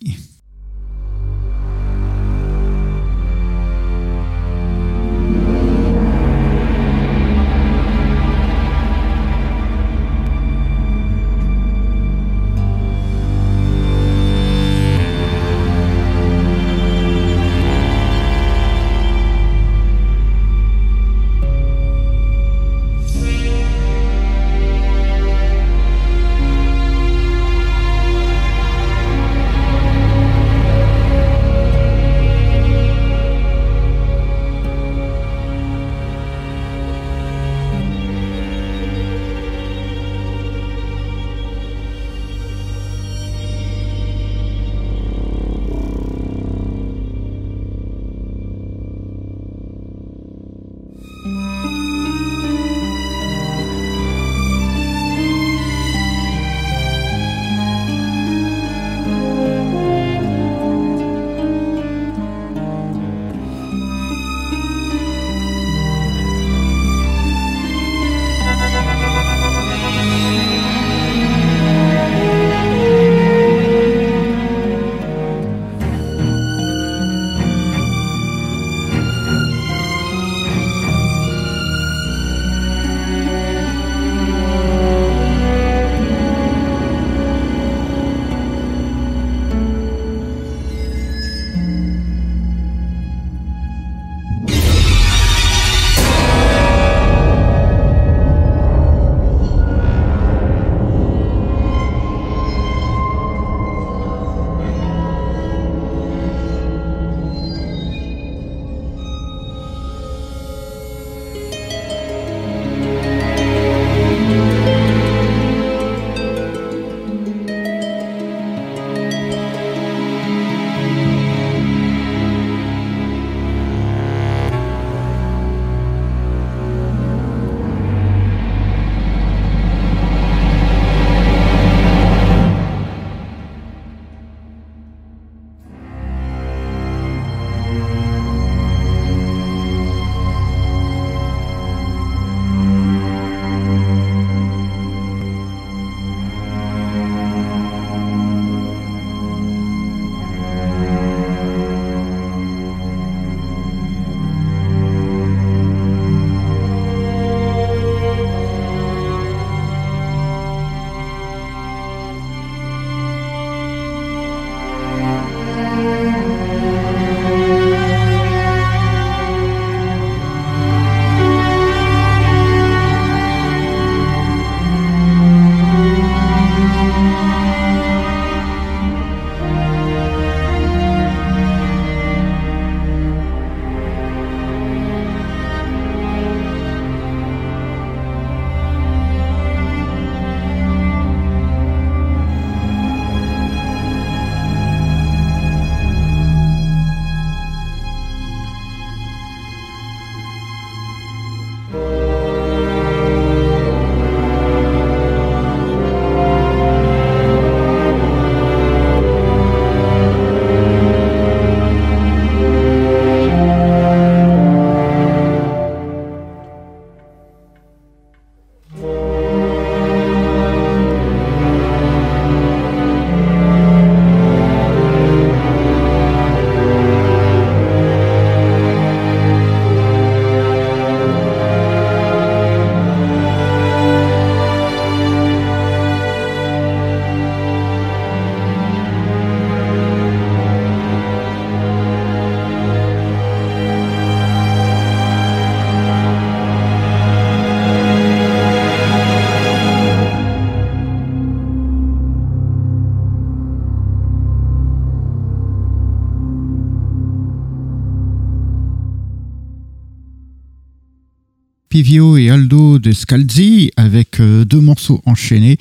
[261.72, 265.56] Pivio et Aldo de Scalzi avec euh, deux morceaux enchaînés,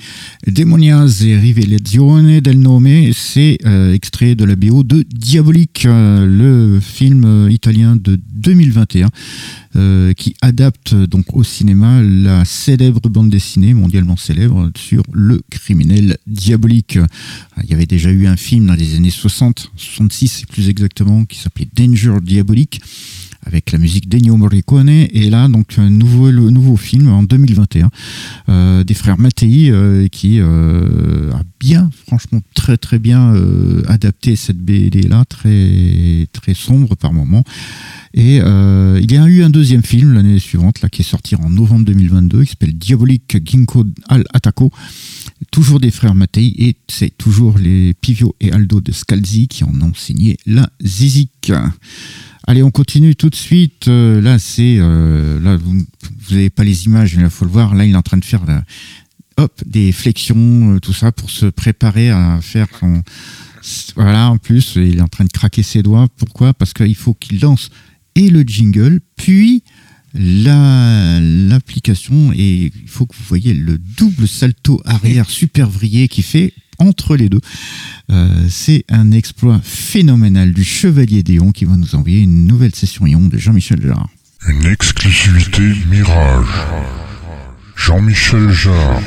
[0.46, 3.14] Demonias et Rivelazione del Nome.
[3.14, 9.08] C'est euh, extrait de la BO de Diabolique, euh, le film italien de 2021
[10.18, 16.98] qui adapte donc au cinéma la célèbre bande dessinée, mondialement célèbre, sur le criminel diabolique.
[17.64, 21.38] Il y avait déjà eu un film dans les années 60, 66 plus exactement, qui
[21.38, 22.82] s'appelait Danger Diabolique
[23.44, 24.88] avec la musique d'Ennio Morricone.
[24.88, 27.90] Et là donc un nouveau nouveau film en 2021
[28.48, 33.34] euh, des frères Mattei euh, qui euh, a bien franchement très très bien
[33.88, 37.44] adapté cette BD là très très sombre par moment
[38.14, 41.48] et il y a eu un deuxième film l'année suivante là qui est sorti en
[41.48, 44.72] novembre 2022 qui s'appelle Diabolique Ginkgo al Attacco
[45.50, 49.80] toujours des frères Mattei et c'est toujours les Pivio et Aldo de Scalzi qui en
[49.80, 51.52] ont signé la Zizik.
[52.46, 53.86] Allez, on continue tout de suite.
[53.88, 55.84] Euh, là, c'est euh, là vous
[56.30, 57.74] n'avez pas les images, il faut le voir.
[57.74, 58.42] Là, il est en train de faire
[59.36, 63.02] hop des flexions, euh, tout ça pour se préparer à faire son
[63.94, 64.30] voilà.
[64.30, 66.08] En plus, il est en train de craquer ses doigts.
[66.16, 66.52] Pourquoi?
[66.52, 67.70] Parce qu'il faut qu'il lance
[68.16, 69.62] et le jingle, puis
[70.14, 76.22] la l'application et il faut que vous voyez le double salto arrière super vrillé qui
[76.22, 77.40] fait entre les deux.
[78.10, 83.06] Euh, c'est un exploit phénoménal du Chevalier Déon qui va nous envoyer une nouvelle session
[83.06, 84.08] Ion de Jean-Michel Jarre.
[84.48, 86.46] Une exclusivité Mirage.
[87.76, 89.00] Jean-Michel Jarre.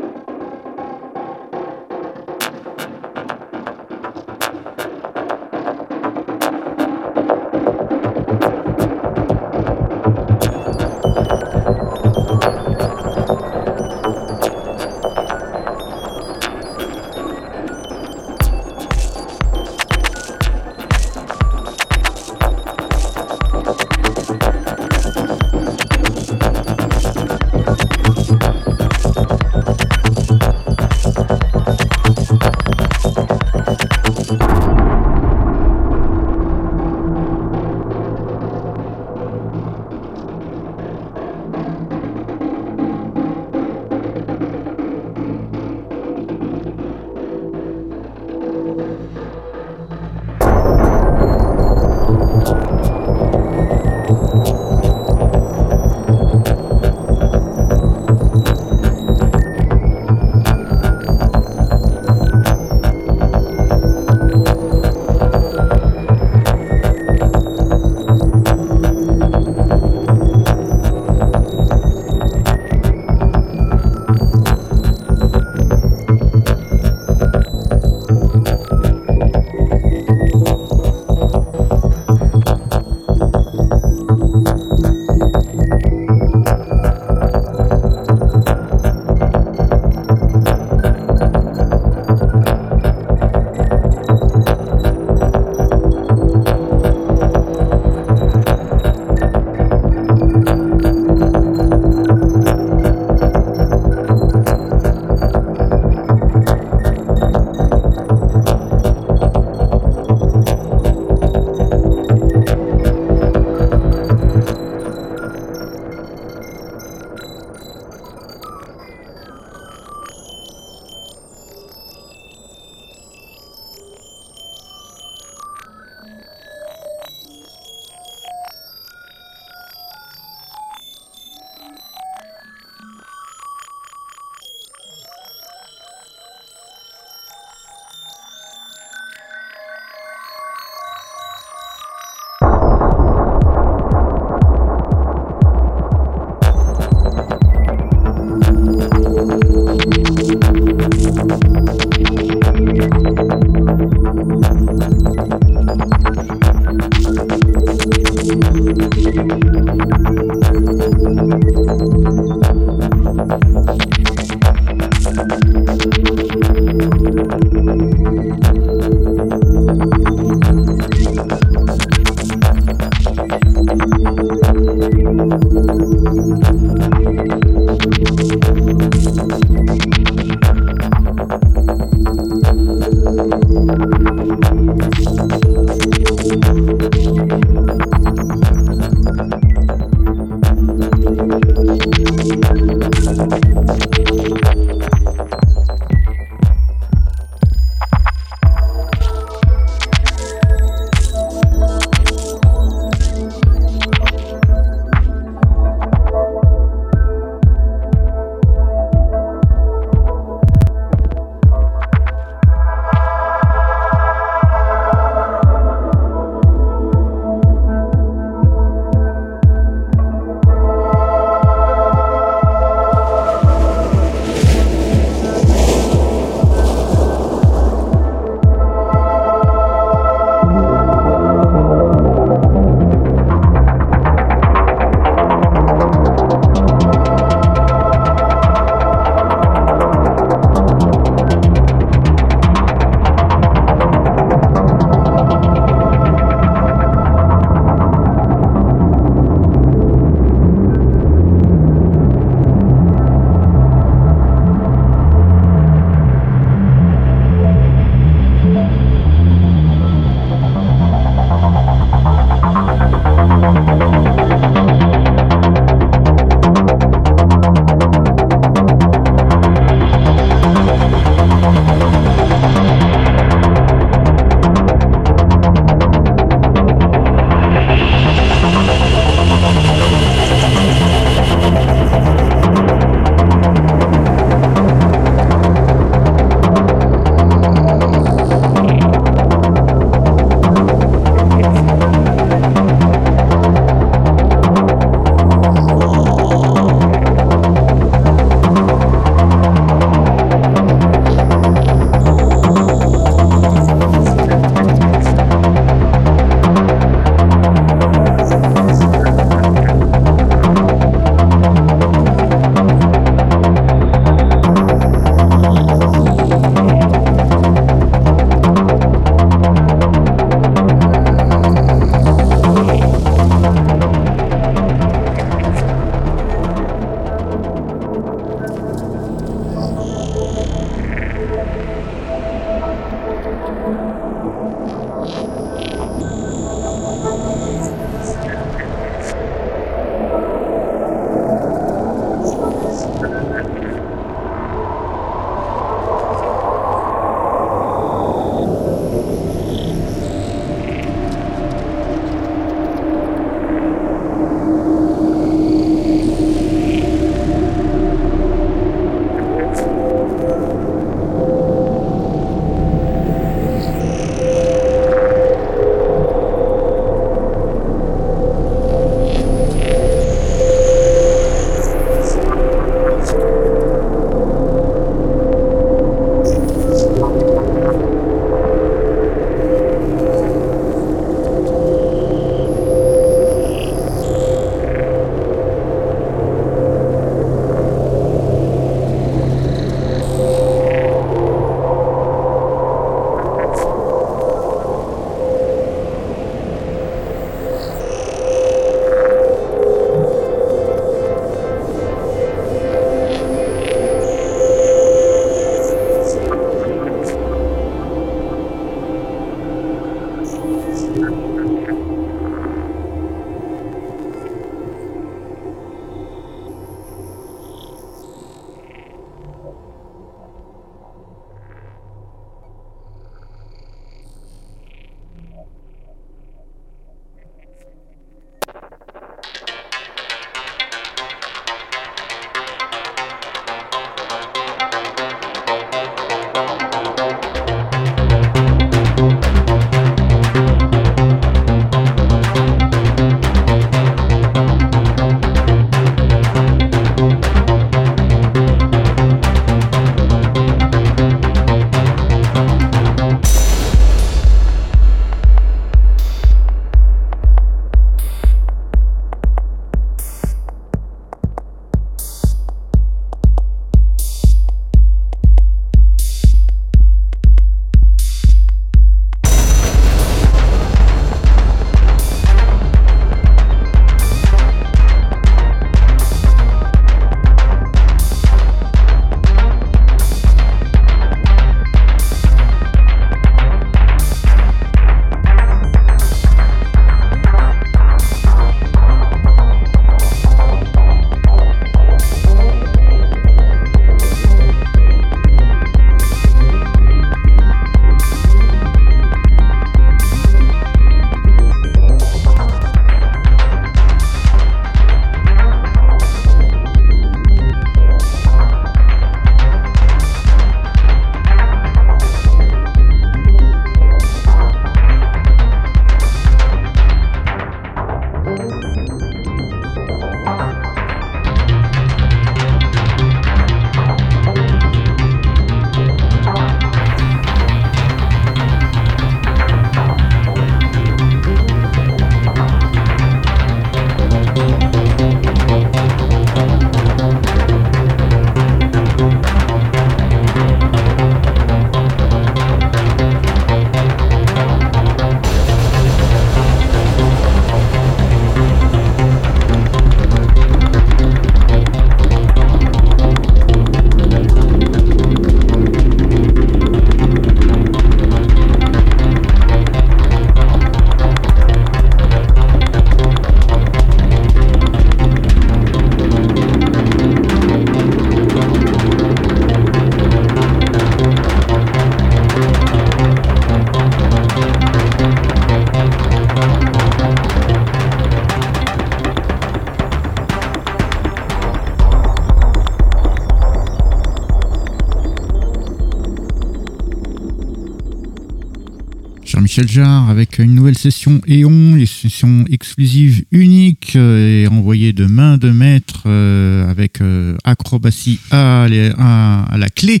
[589.24, 595.06] Jean-Michel Jarre avec une nouvelle session EON, une session exclusive unique euh, et envoyée de
[595.06, 600.00] main de maître euh, avec euh, acrobatie à, à, la clé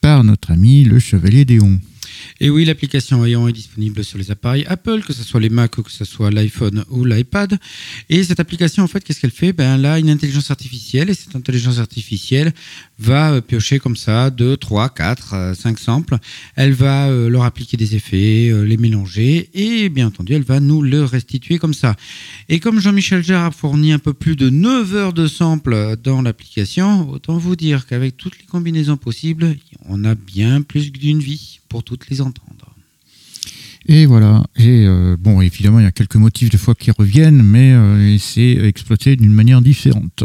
[0.00, 1.80] par notre ami le Chevalier d'Éon.
[2.42, 5.72] Et oui, l'application Aeon est disponible sur les appareils Apple, que ce soit les Mac
[5.72, 7.58] que ce soit l'iPhone ou l'iPad.
[8.08, 9.52] Et cette application, en fait, qu'est-ce qu'elle fait?
[9.52, 12.54] Ben, a une intelligence artificielle et cette intelligence artificielle
[12.98, 16.16] va euh, piocher comme ça 2, 3, 4, 5 samples.
[16.56, 20.60] Elle va euh, leur appliquer des effets, euh, les mélanger et bien entendu, elle va
[20.60, 21.94] nous le restituer comme ça.
[22.48, 26.22] Et comme Jean-Michel Jarre a fourni un peu plus de 9 heures de samples dans
[26.22, 29.56] l'application, autant vous dire qu'avec toutes les combinaisons possibles,
[29.86, 32.74] on a bien plus d'une vie pour toutes les entendre.
[33.86, 34.44] Et voilà.
[34.56, 38.18] Et euh, bon, évidemment, il y a quelques motifs des fois qui reviennent, mais euh,
[38.18, 40.22] c'est exploité d'une manière différente.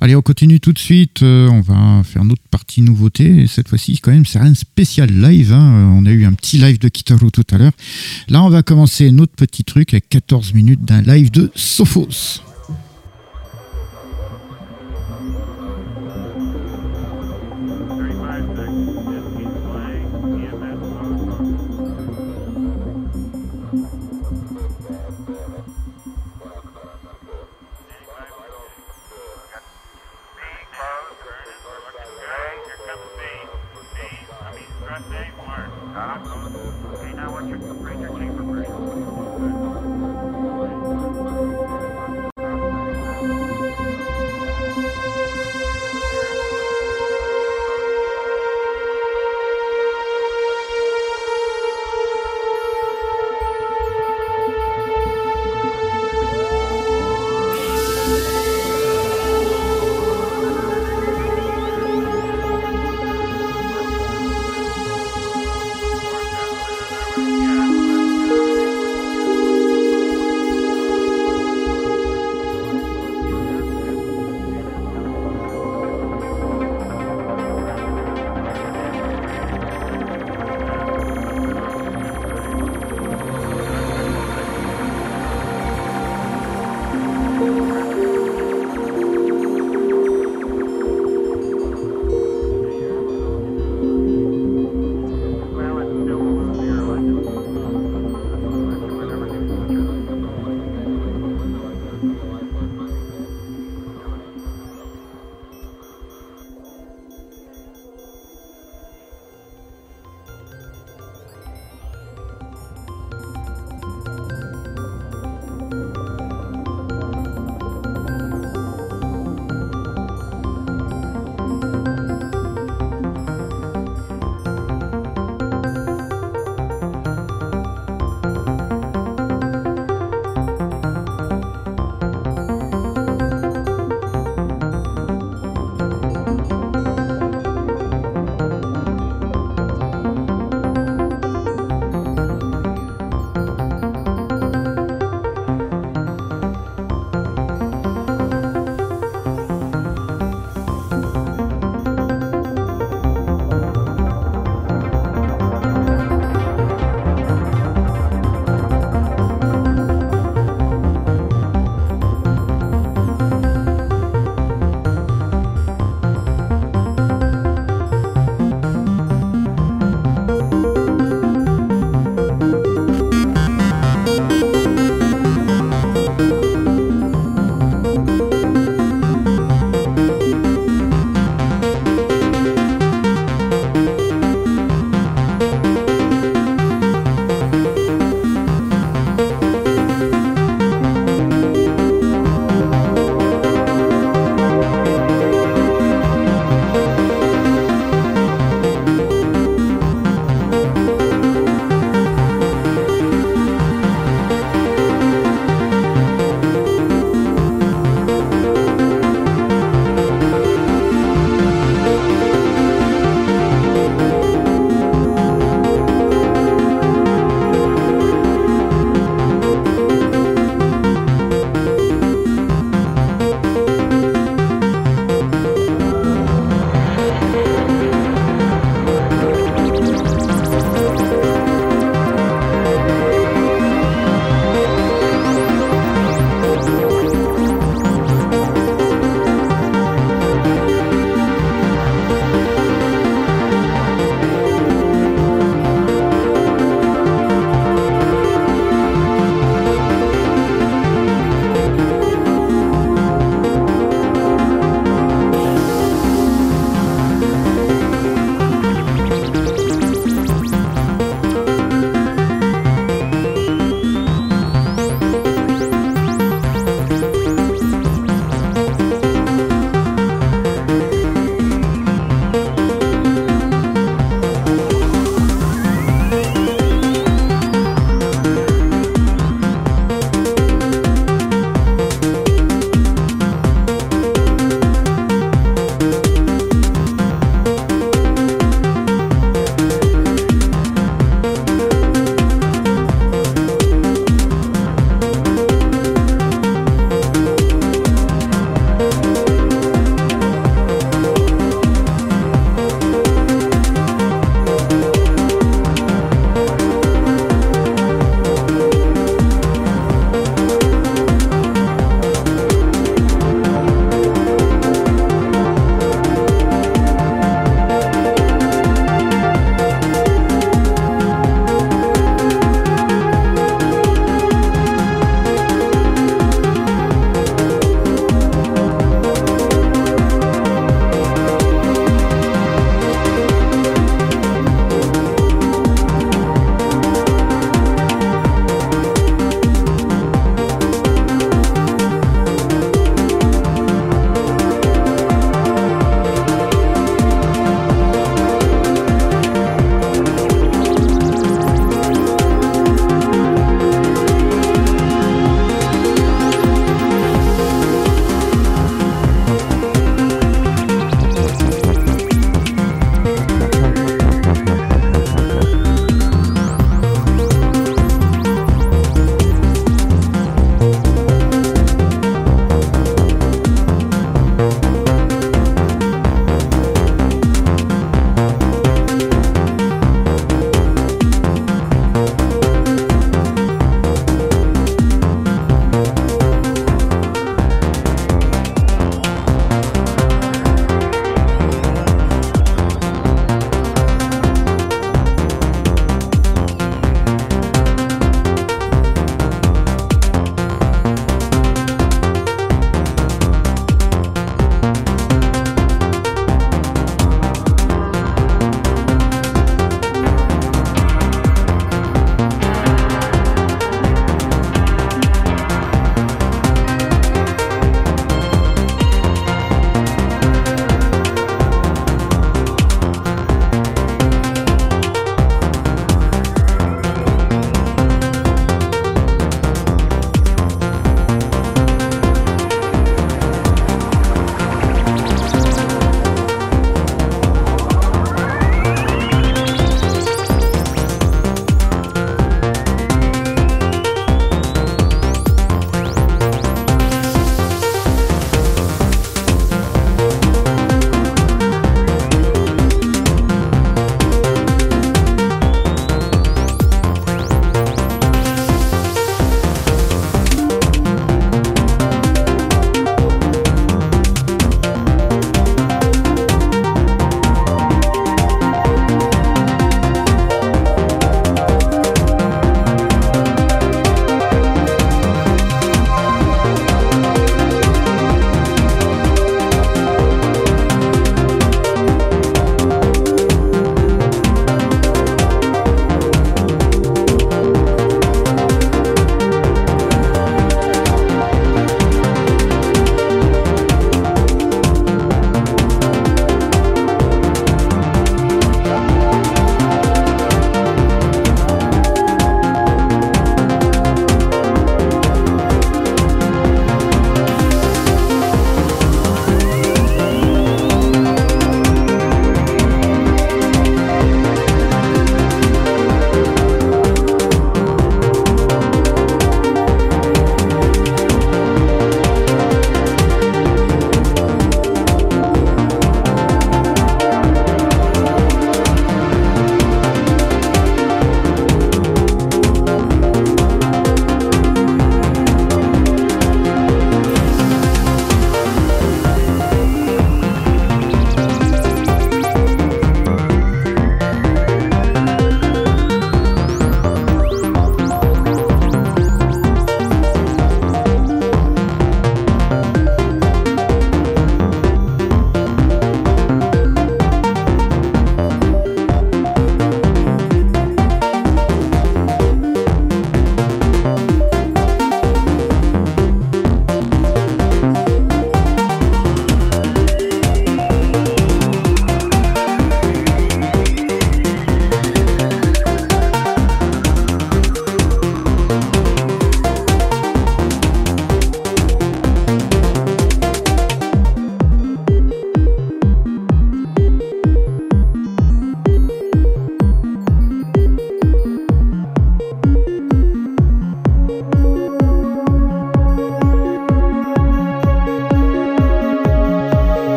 [0.00, 1.22] Allez, on continue tout de suite.
[1.22, 3.42] Euh, on va faire notre partie nouveauté.
[3.42, 5.52] Et cette fois-ci, quand même, c'est un spécial live.
[5.52, 5.92] Hein.
[5.94, 7.72] On a eu un petit live de Kitaro tout à l'heure.
[8.28, 12.42] Là, on va commencer notre petit truc avec 14 minutes d'un live de Sophos.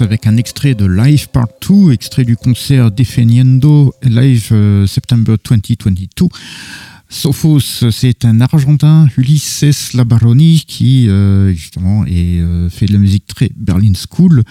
[0.00, 6.26] Avec un extrait de Live Part 2, extrait du concert Defeniendo Live euh, September 2022.
[7.16, 7.60] Sophos,
[7.90, 13.50] c'est un Argentin, Ulysses Labaroni, qui euh, justement est, euh, fait de la musique très
[13.56, 14.42] Berlin School.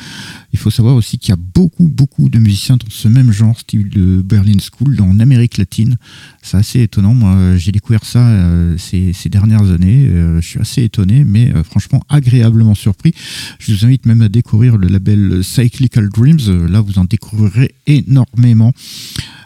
[0.51, 3.59] Il faut savoir aussi qu'il y a beaucoup, beaucoup de musiciens dans ce même genre,
[3.59, 5.97] style de Berlin School, en Amérique latine.
[6.41, 7.13] C'est assez étonnant.
[7.13, 10.09] Moi, j'ai découvert ça euh, ces, ces, dernières années.
[10.41, 13.13] je suis assez étonné, mais franchement agréablement surpris.
[13.59, 16.67] Je vous invite même à découvrir le label Cyclical Dreams.
[16.67, 18.73] Là, vous en découvrirez énormément.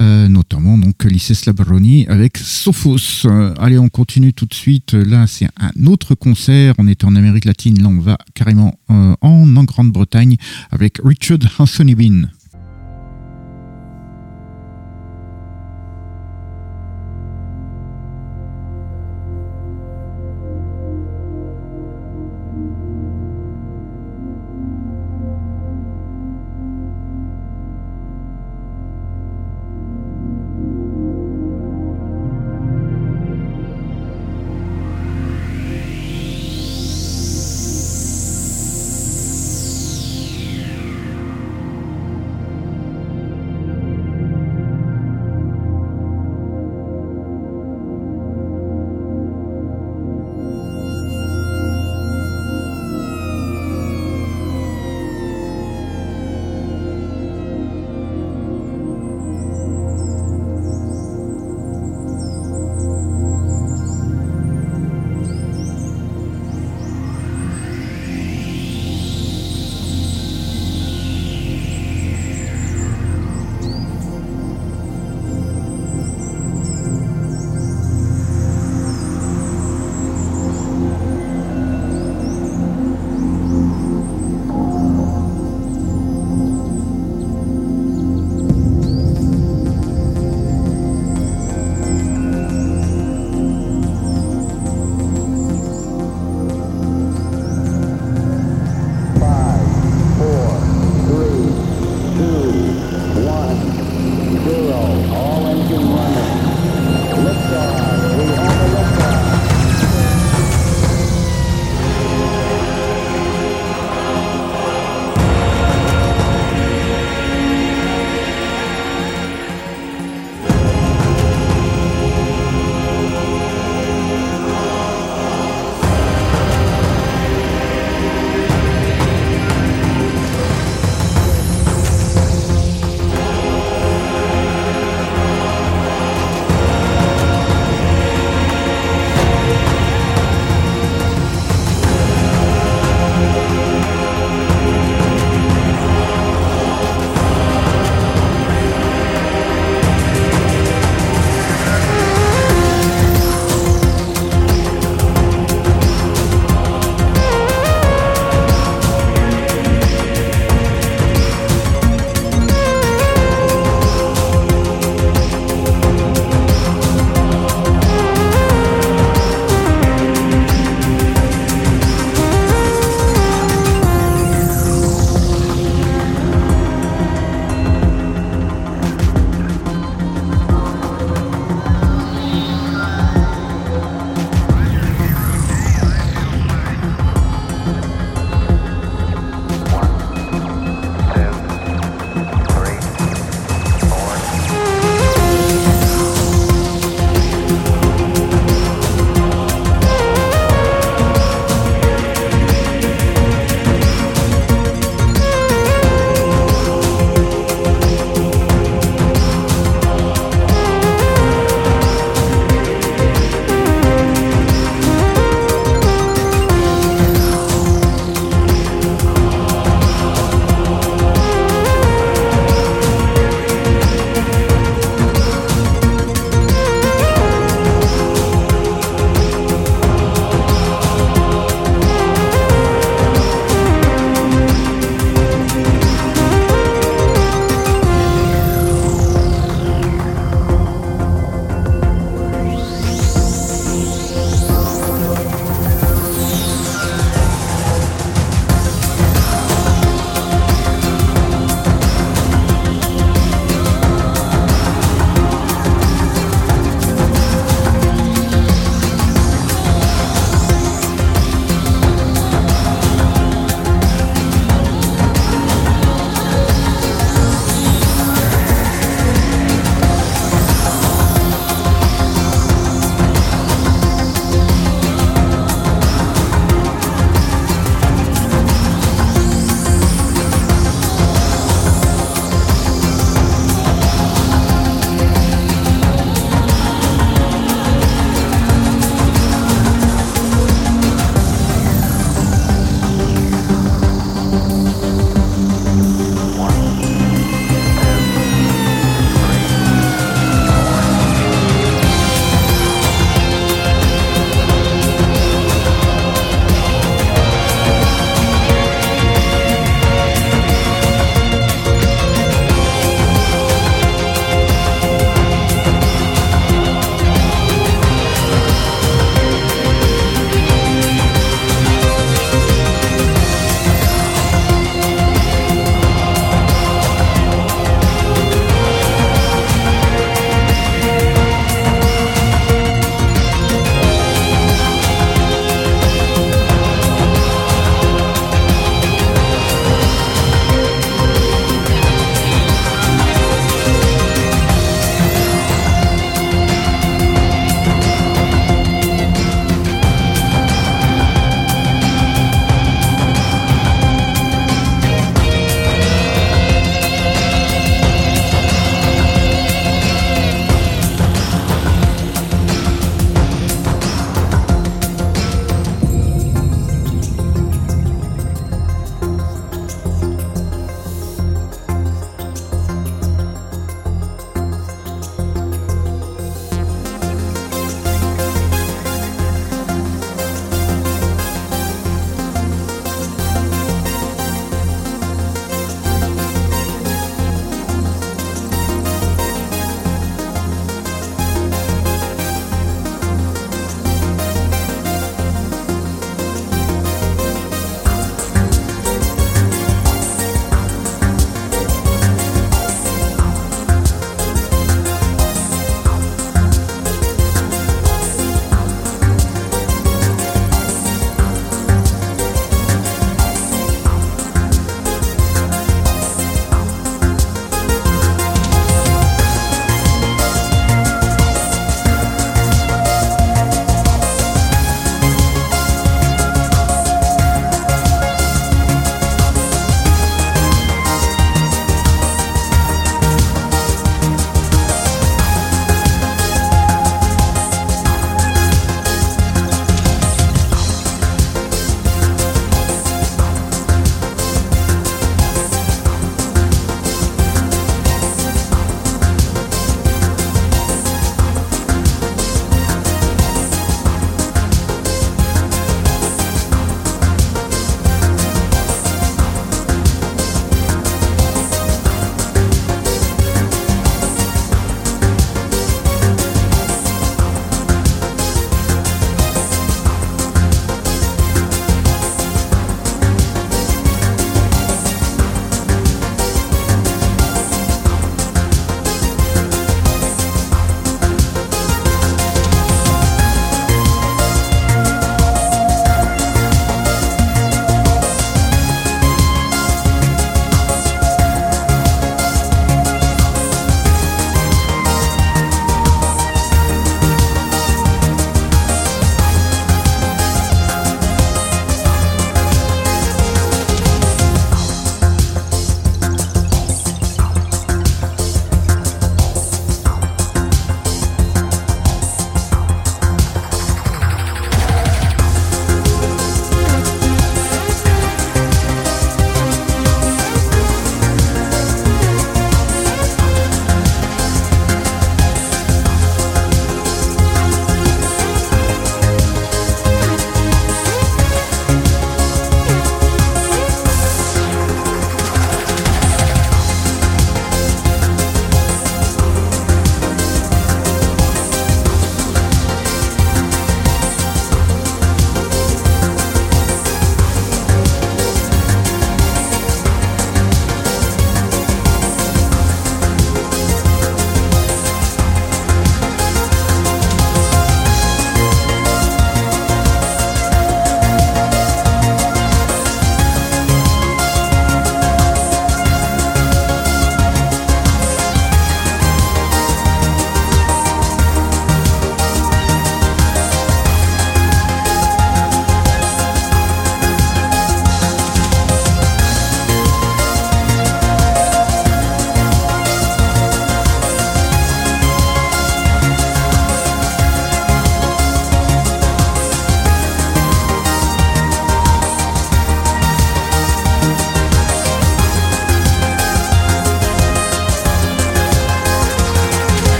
[0.00, 3.26] Euh, notamment donc Lycée Labaroni avec Sophos.
[3.26, 4.94] Euh, allez, on continue tout de suite.
[4.94, 6.74] Là, c'est un autre concert.
[6.78, 7.82] On est en Amérique latine.
[7.82, 10.36] Là, on va carrément euh, en, en Grande-Bretagne
[10.70, 12.30] avec Richard Anthony Bean.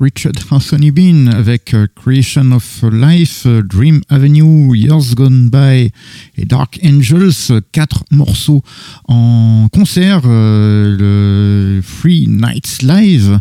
[0.00, 5.92] Richard Anthony Bean avec euh, Creation of Life, euh, Dream Avenue, Years Gone By
[6.38, 8.62] et Dark Angels, quatre morceaux
[9.08, 13.38] en concert, euh, le Free Nights Live.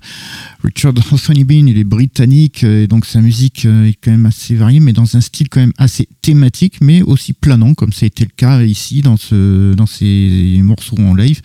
[0.64, 4.80] Richard Anthony Bean, il est britannique et donc sa musique est quand même assez variée,
[4.80, 8.26] mais dans un style quand même assez thématique, mais aussi planant, comme ça a été
[8.26, 11.42] le cas ici dans, ce, dans ces morceaux en live,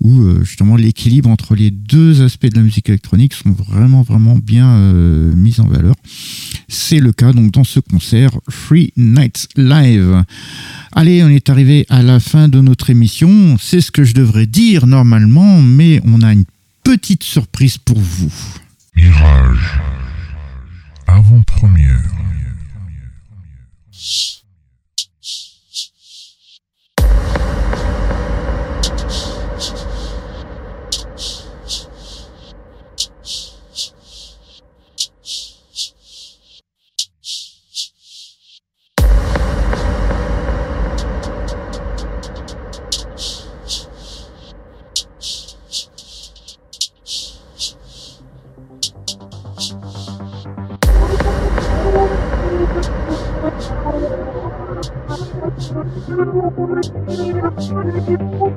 [0.00, 4.68] où justement l'équilibre entre les deux aspects de la musique électronique sont vraiment, vraiment bien
[4.68, 5.94] euh, mis en valeur.
[6.68, 10.24] C'est le cas donc dans ce concert Free Nights Live.
[10.92, 13.56] Allez, on est arrivé à la fin de notre émission.
[13.60, 16.44] C'est ce que je devrais dire normalement, mais on a une
[16.84, 18.32] petite surprise pour vous.
[18.94, 19.80] Mirage.
[21.06, 22.02] Avant-première.
[58.18, 58.51] tipo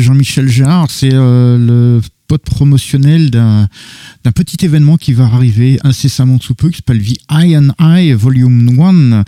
[0.00, 0.90] Jean-Michel Jarre.
[0.90, 3.68] C'est euh, le pote promotionnel d'un
[4.34, 8.80] petit événement qui va arriver incessamment sous peu, qui s'appelle The Eye and Eye Volume
[8.80, 9.24] 1.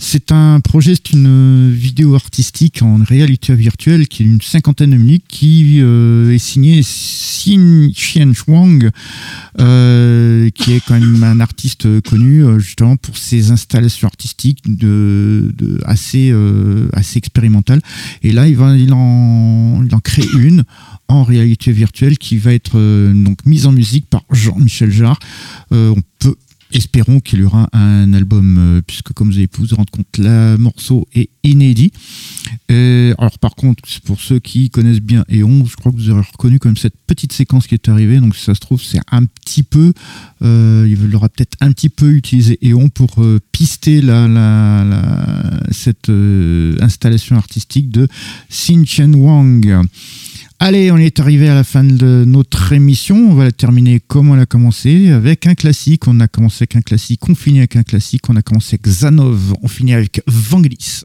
[0.00, 4.96] C'est un projet, c'est une vidéo artistique en réalité virtuelle qui est une cinquantaine de
[4.96, 8.90] minutes, qui euh, est signée Xin Xian Chuang,
[9.58, 14.62] euh, qui est quand même un artiste connu justement pour ses installations artistiques
[15.84, 16.32] assez
[16.92, 17.80] assez expérimentales.
[18.22, 20.64] Et là, il va il en, il en crée une
[21.08, 25.18] en réalité virtuelle qui va être euh, donc mise en musique par Jean-Michel Jarre.
[25.72, 25.94] Euh,
[26.72, 30.06] Espérons qu'il y aura un album, euh, puisque comme vous avez pu vous rendre compte,
[30.18, 31.92] le morceau est inédit.
[32.68, 36.58] alors par contre, pour ceux qui connaissent bien Eon, je crois que vous aurez reconnu
[36.58, 38.20] quand même cette petite séquence qui est arrivée.
[38.20, 39.92] Donc si ça se trouve, c'est un petit peu,
[40.42, 46.10] il aura peut-être un petit peu utilisé Eon pour pister la, la, cette
[46.80, 48.08] installation artistique de
[48.50, 49.86] Xin Chen Wang.
[50.60, 53.30] Allez, on est arrivé à la fin de notre émission.
[53.30, 56.08] On va la terminer comme on l'a commencé, avec un classique.
[56.08, 58.28] On a commencé avec un classique, on finit avec un classique.
[58.28, 61.04] On a commencé avec Zanov, on finit avec Vangelis.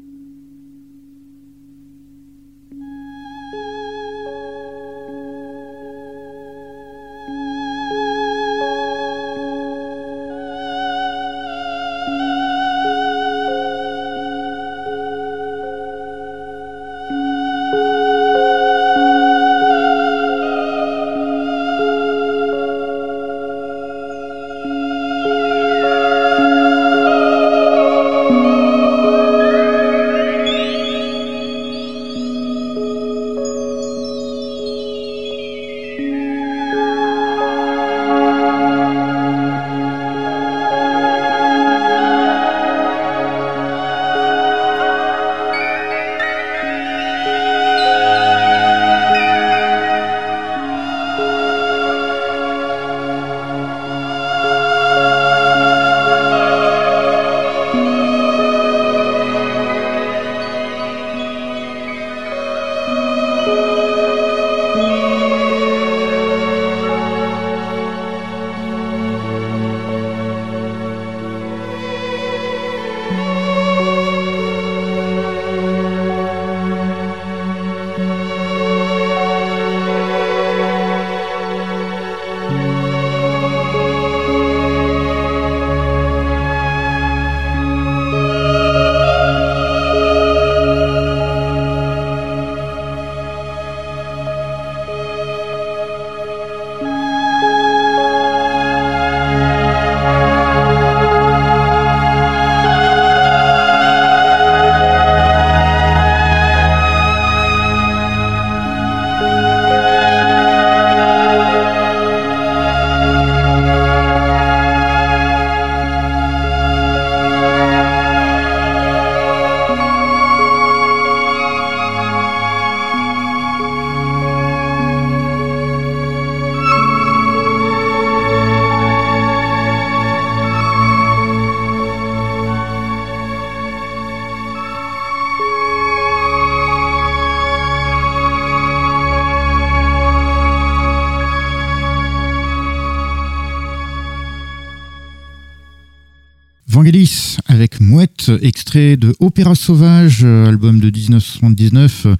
[148.29, 152.15] Extrait de Opéra Sauvage, euh, album de 1979, euh,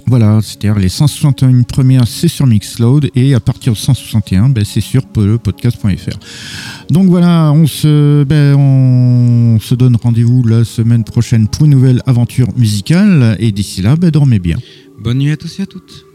[0.09, 4.79] Voilà, c'est-à-dire les 161 premières, c'est sur Mixload et à partir de 161, ben, c'est
[4.79, 6.17] sur le podcast.fr.
[6.89, 12.01] Donc voilà, on se, ben, on se donne rendez-vous la semaine prochaine pour une nouvelle
[12.05, 14.57] aventure musicale et d'ici là, ben, dormez bien.
[14.97, 16.05] Bonne nuit à tous et à toutes.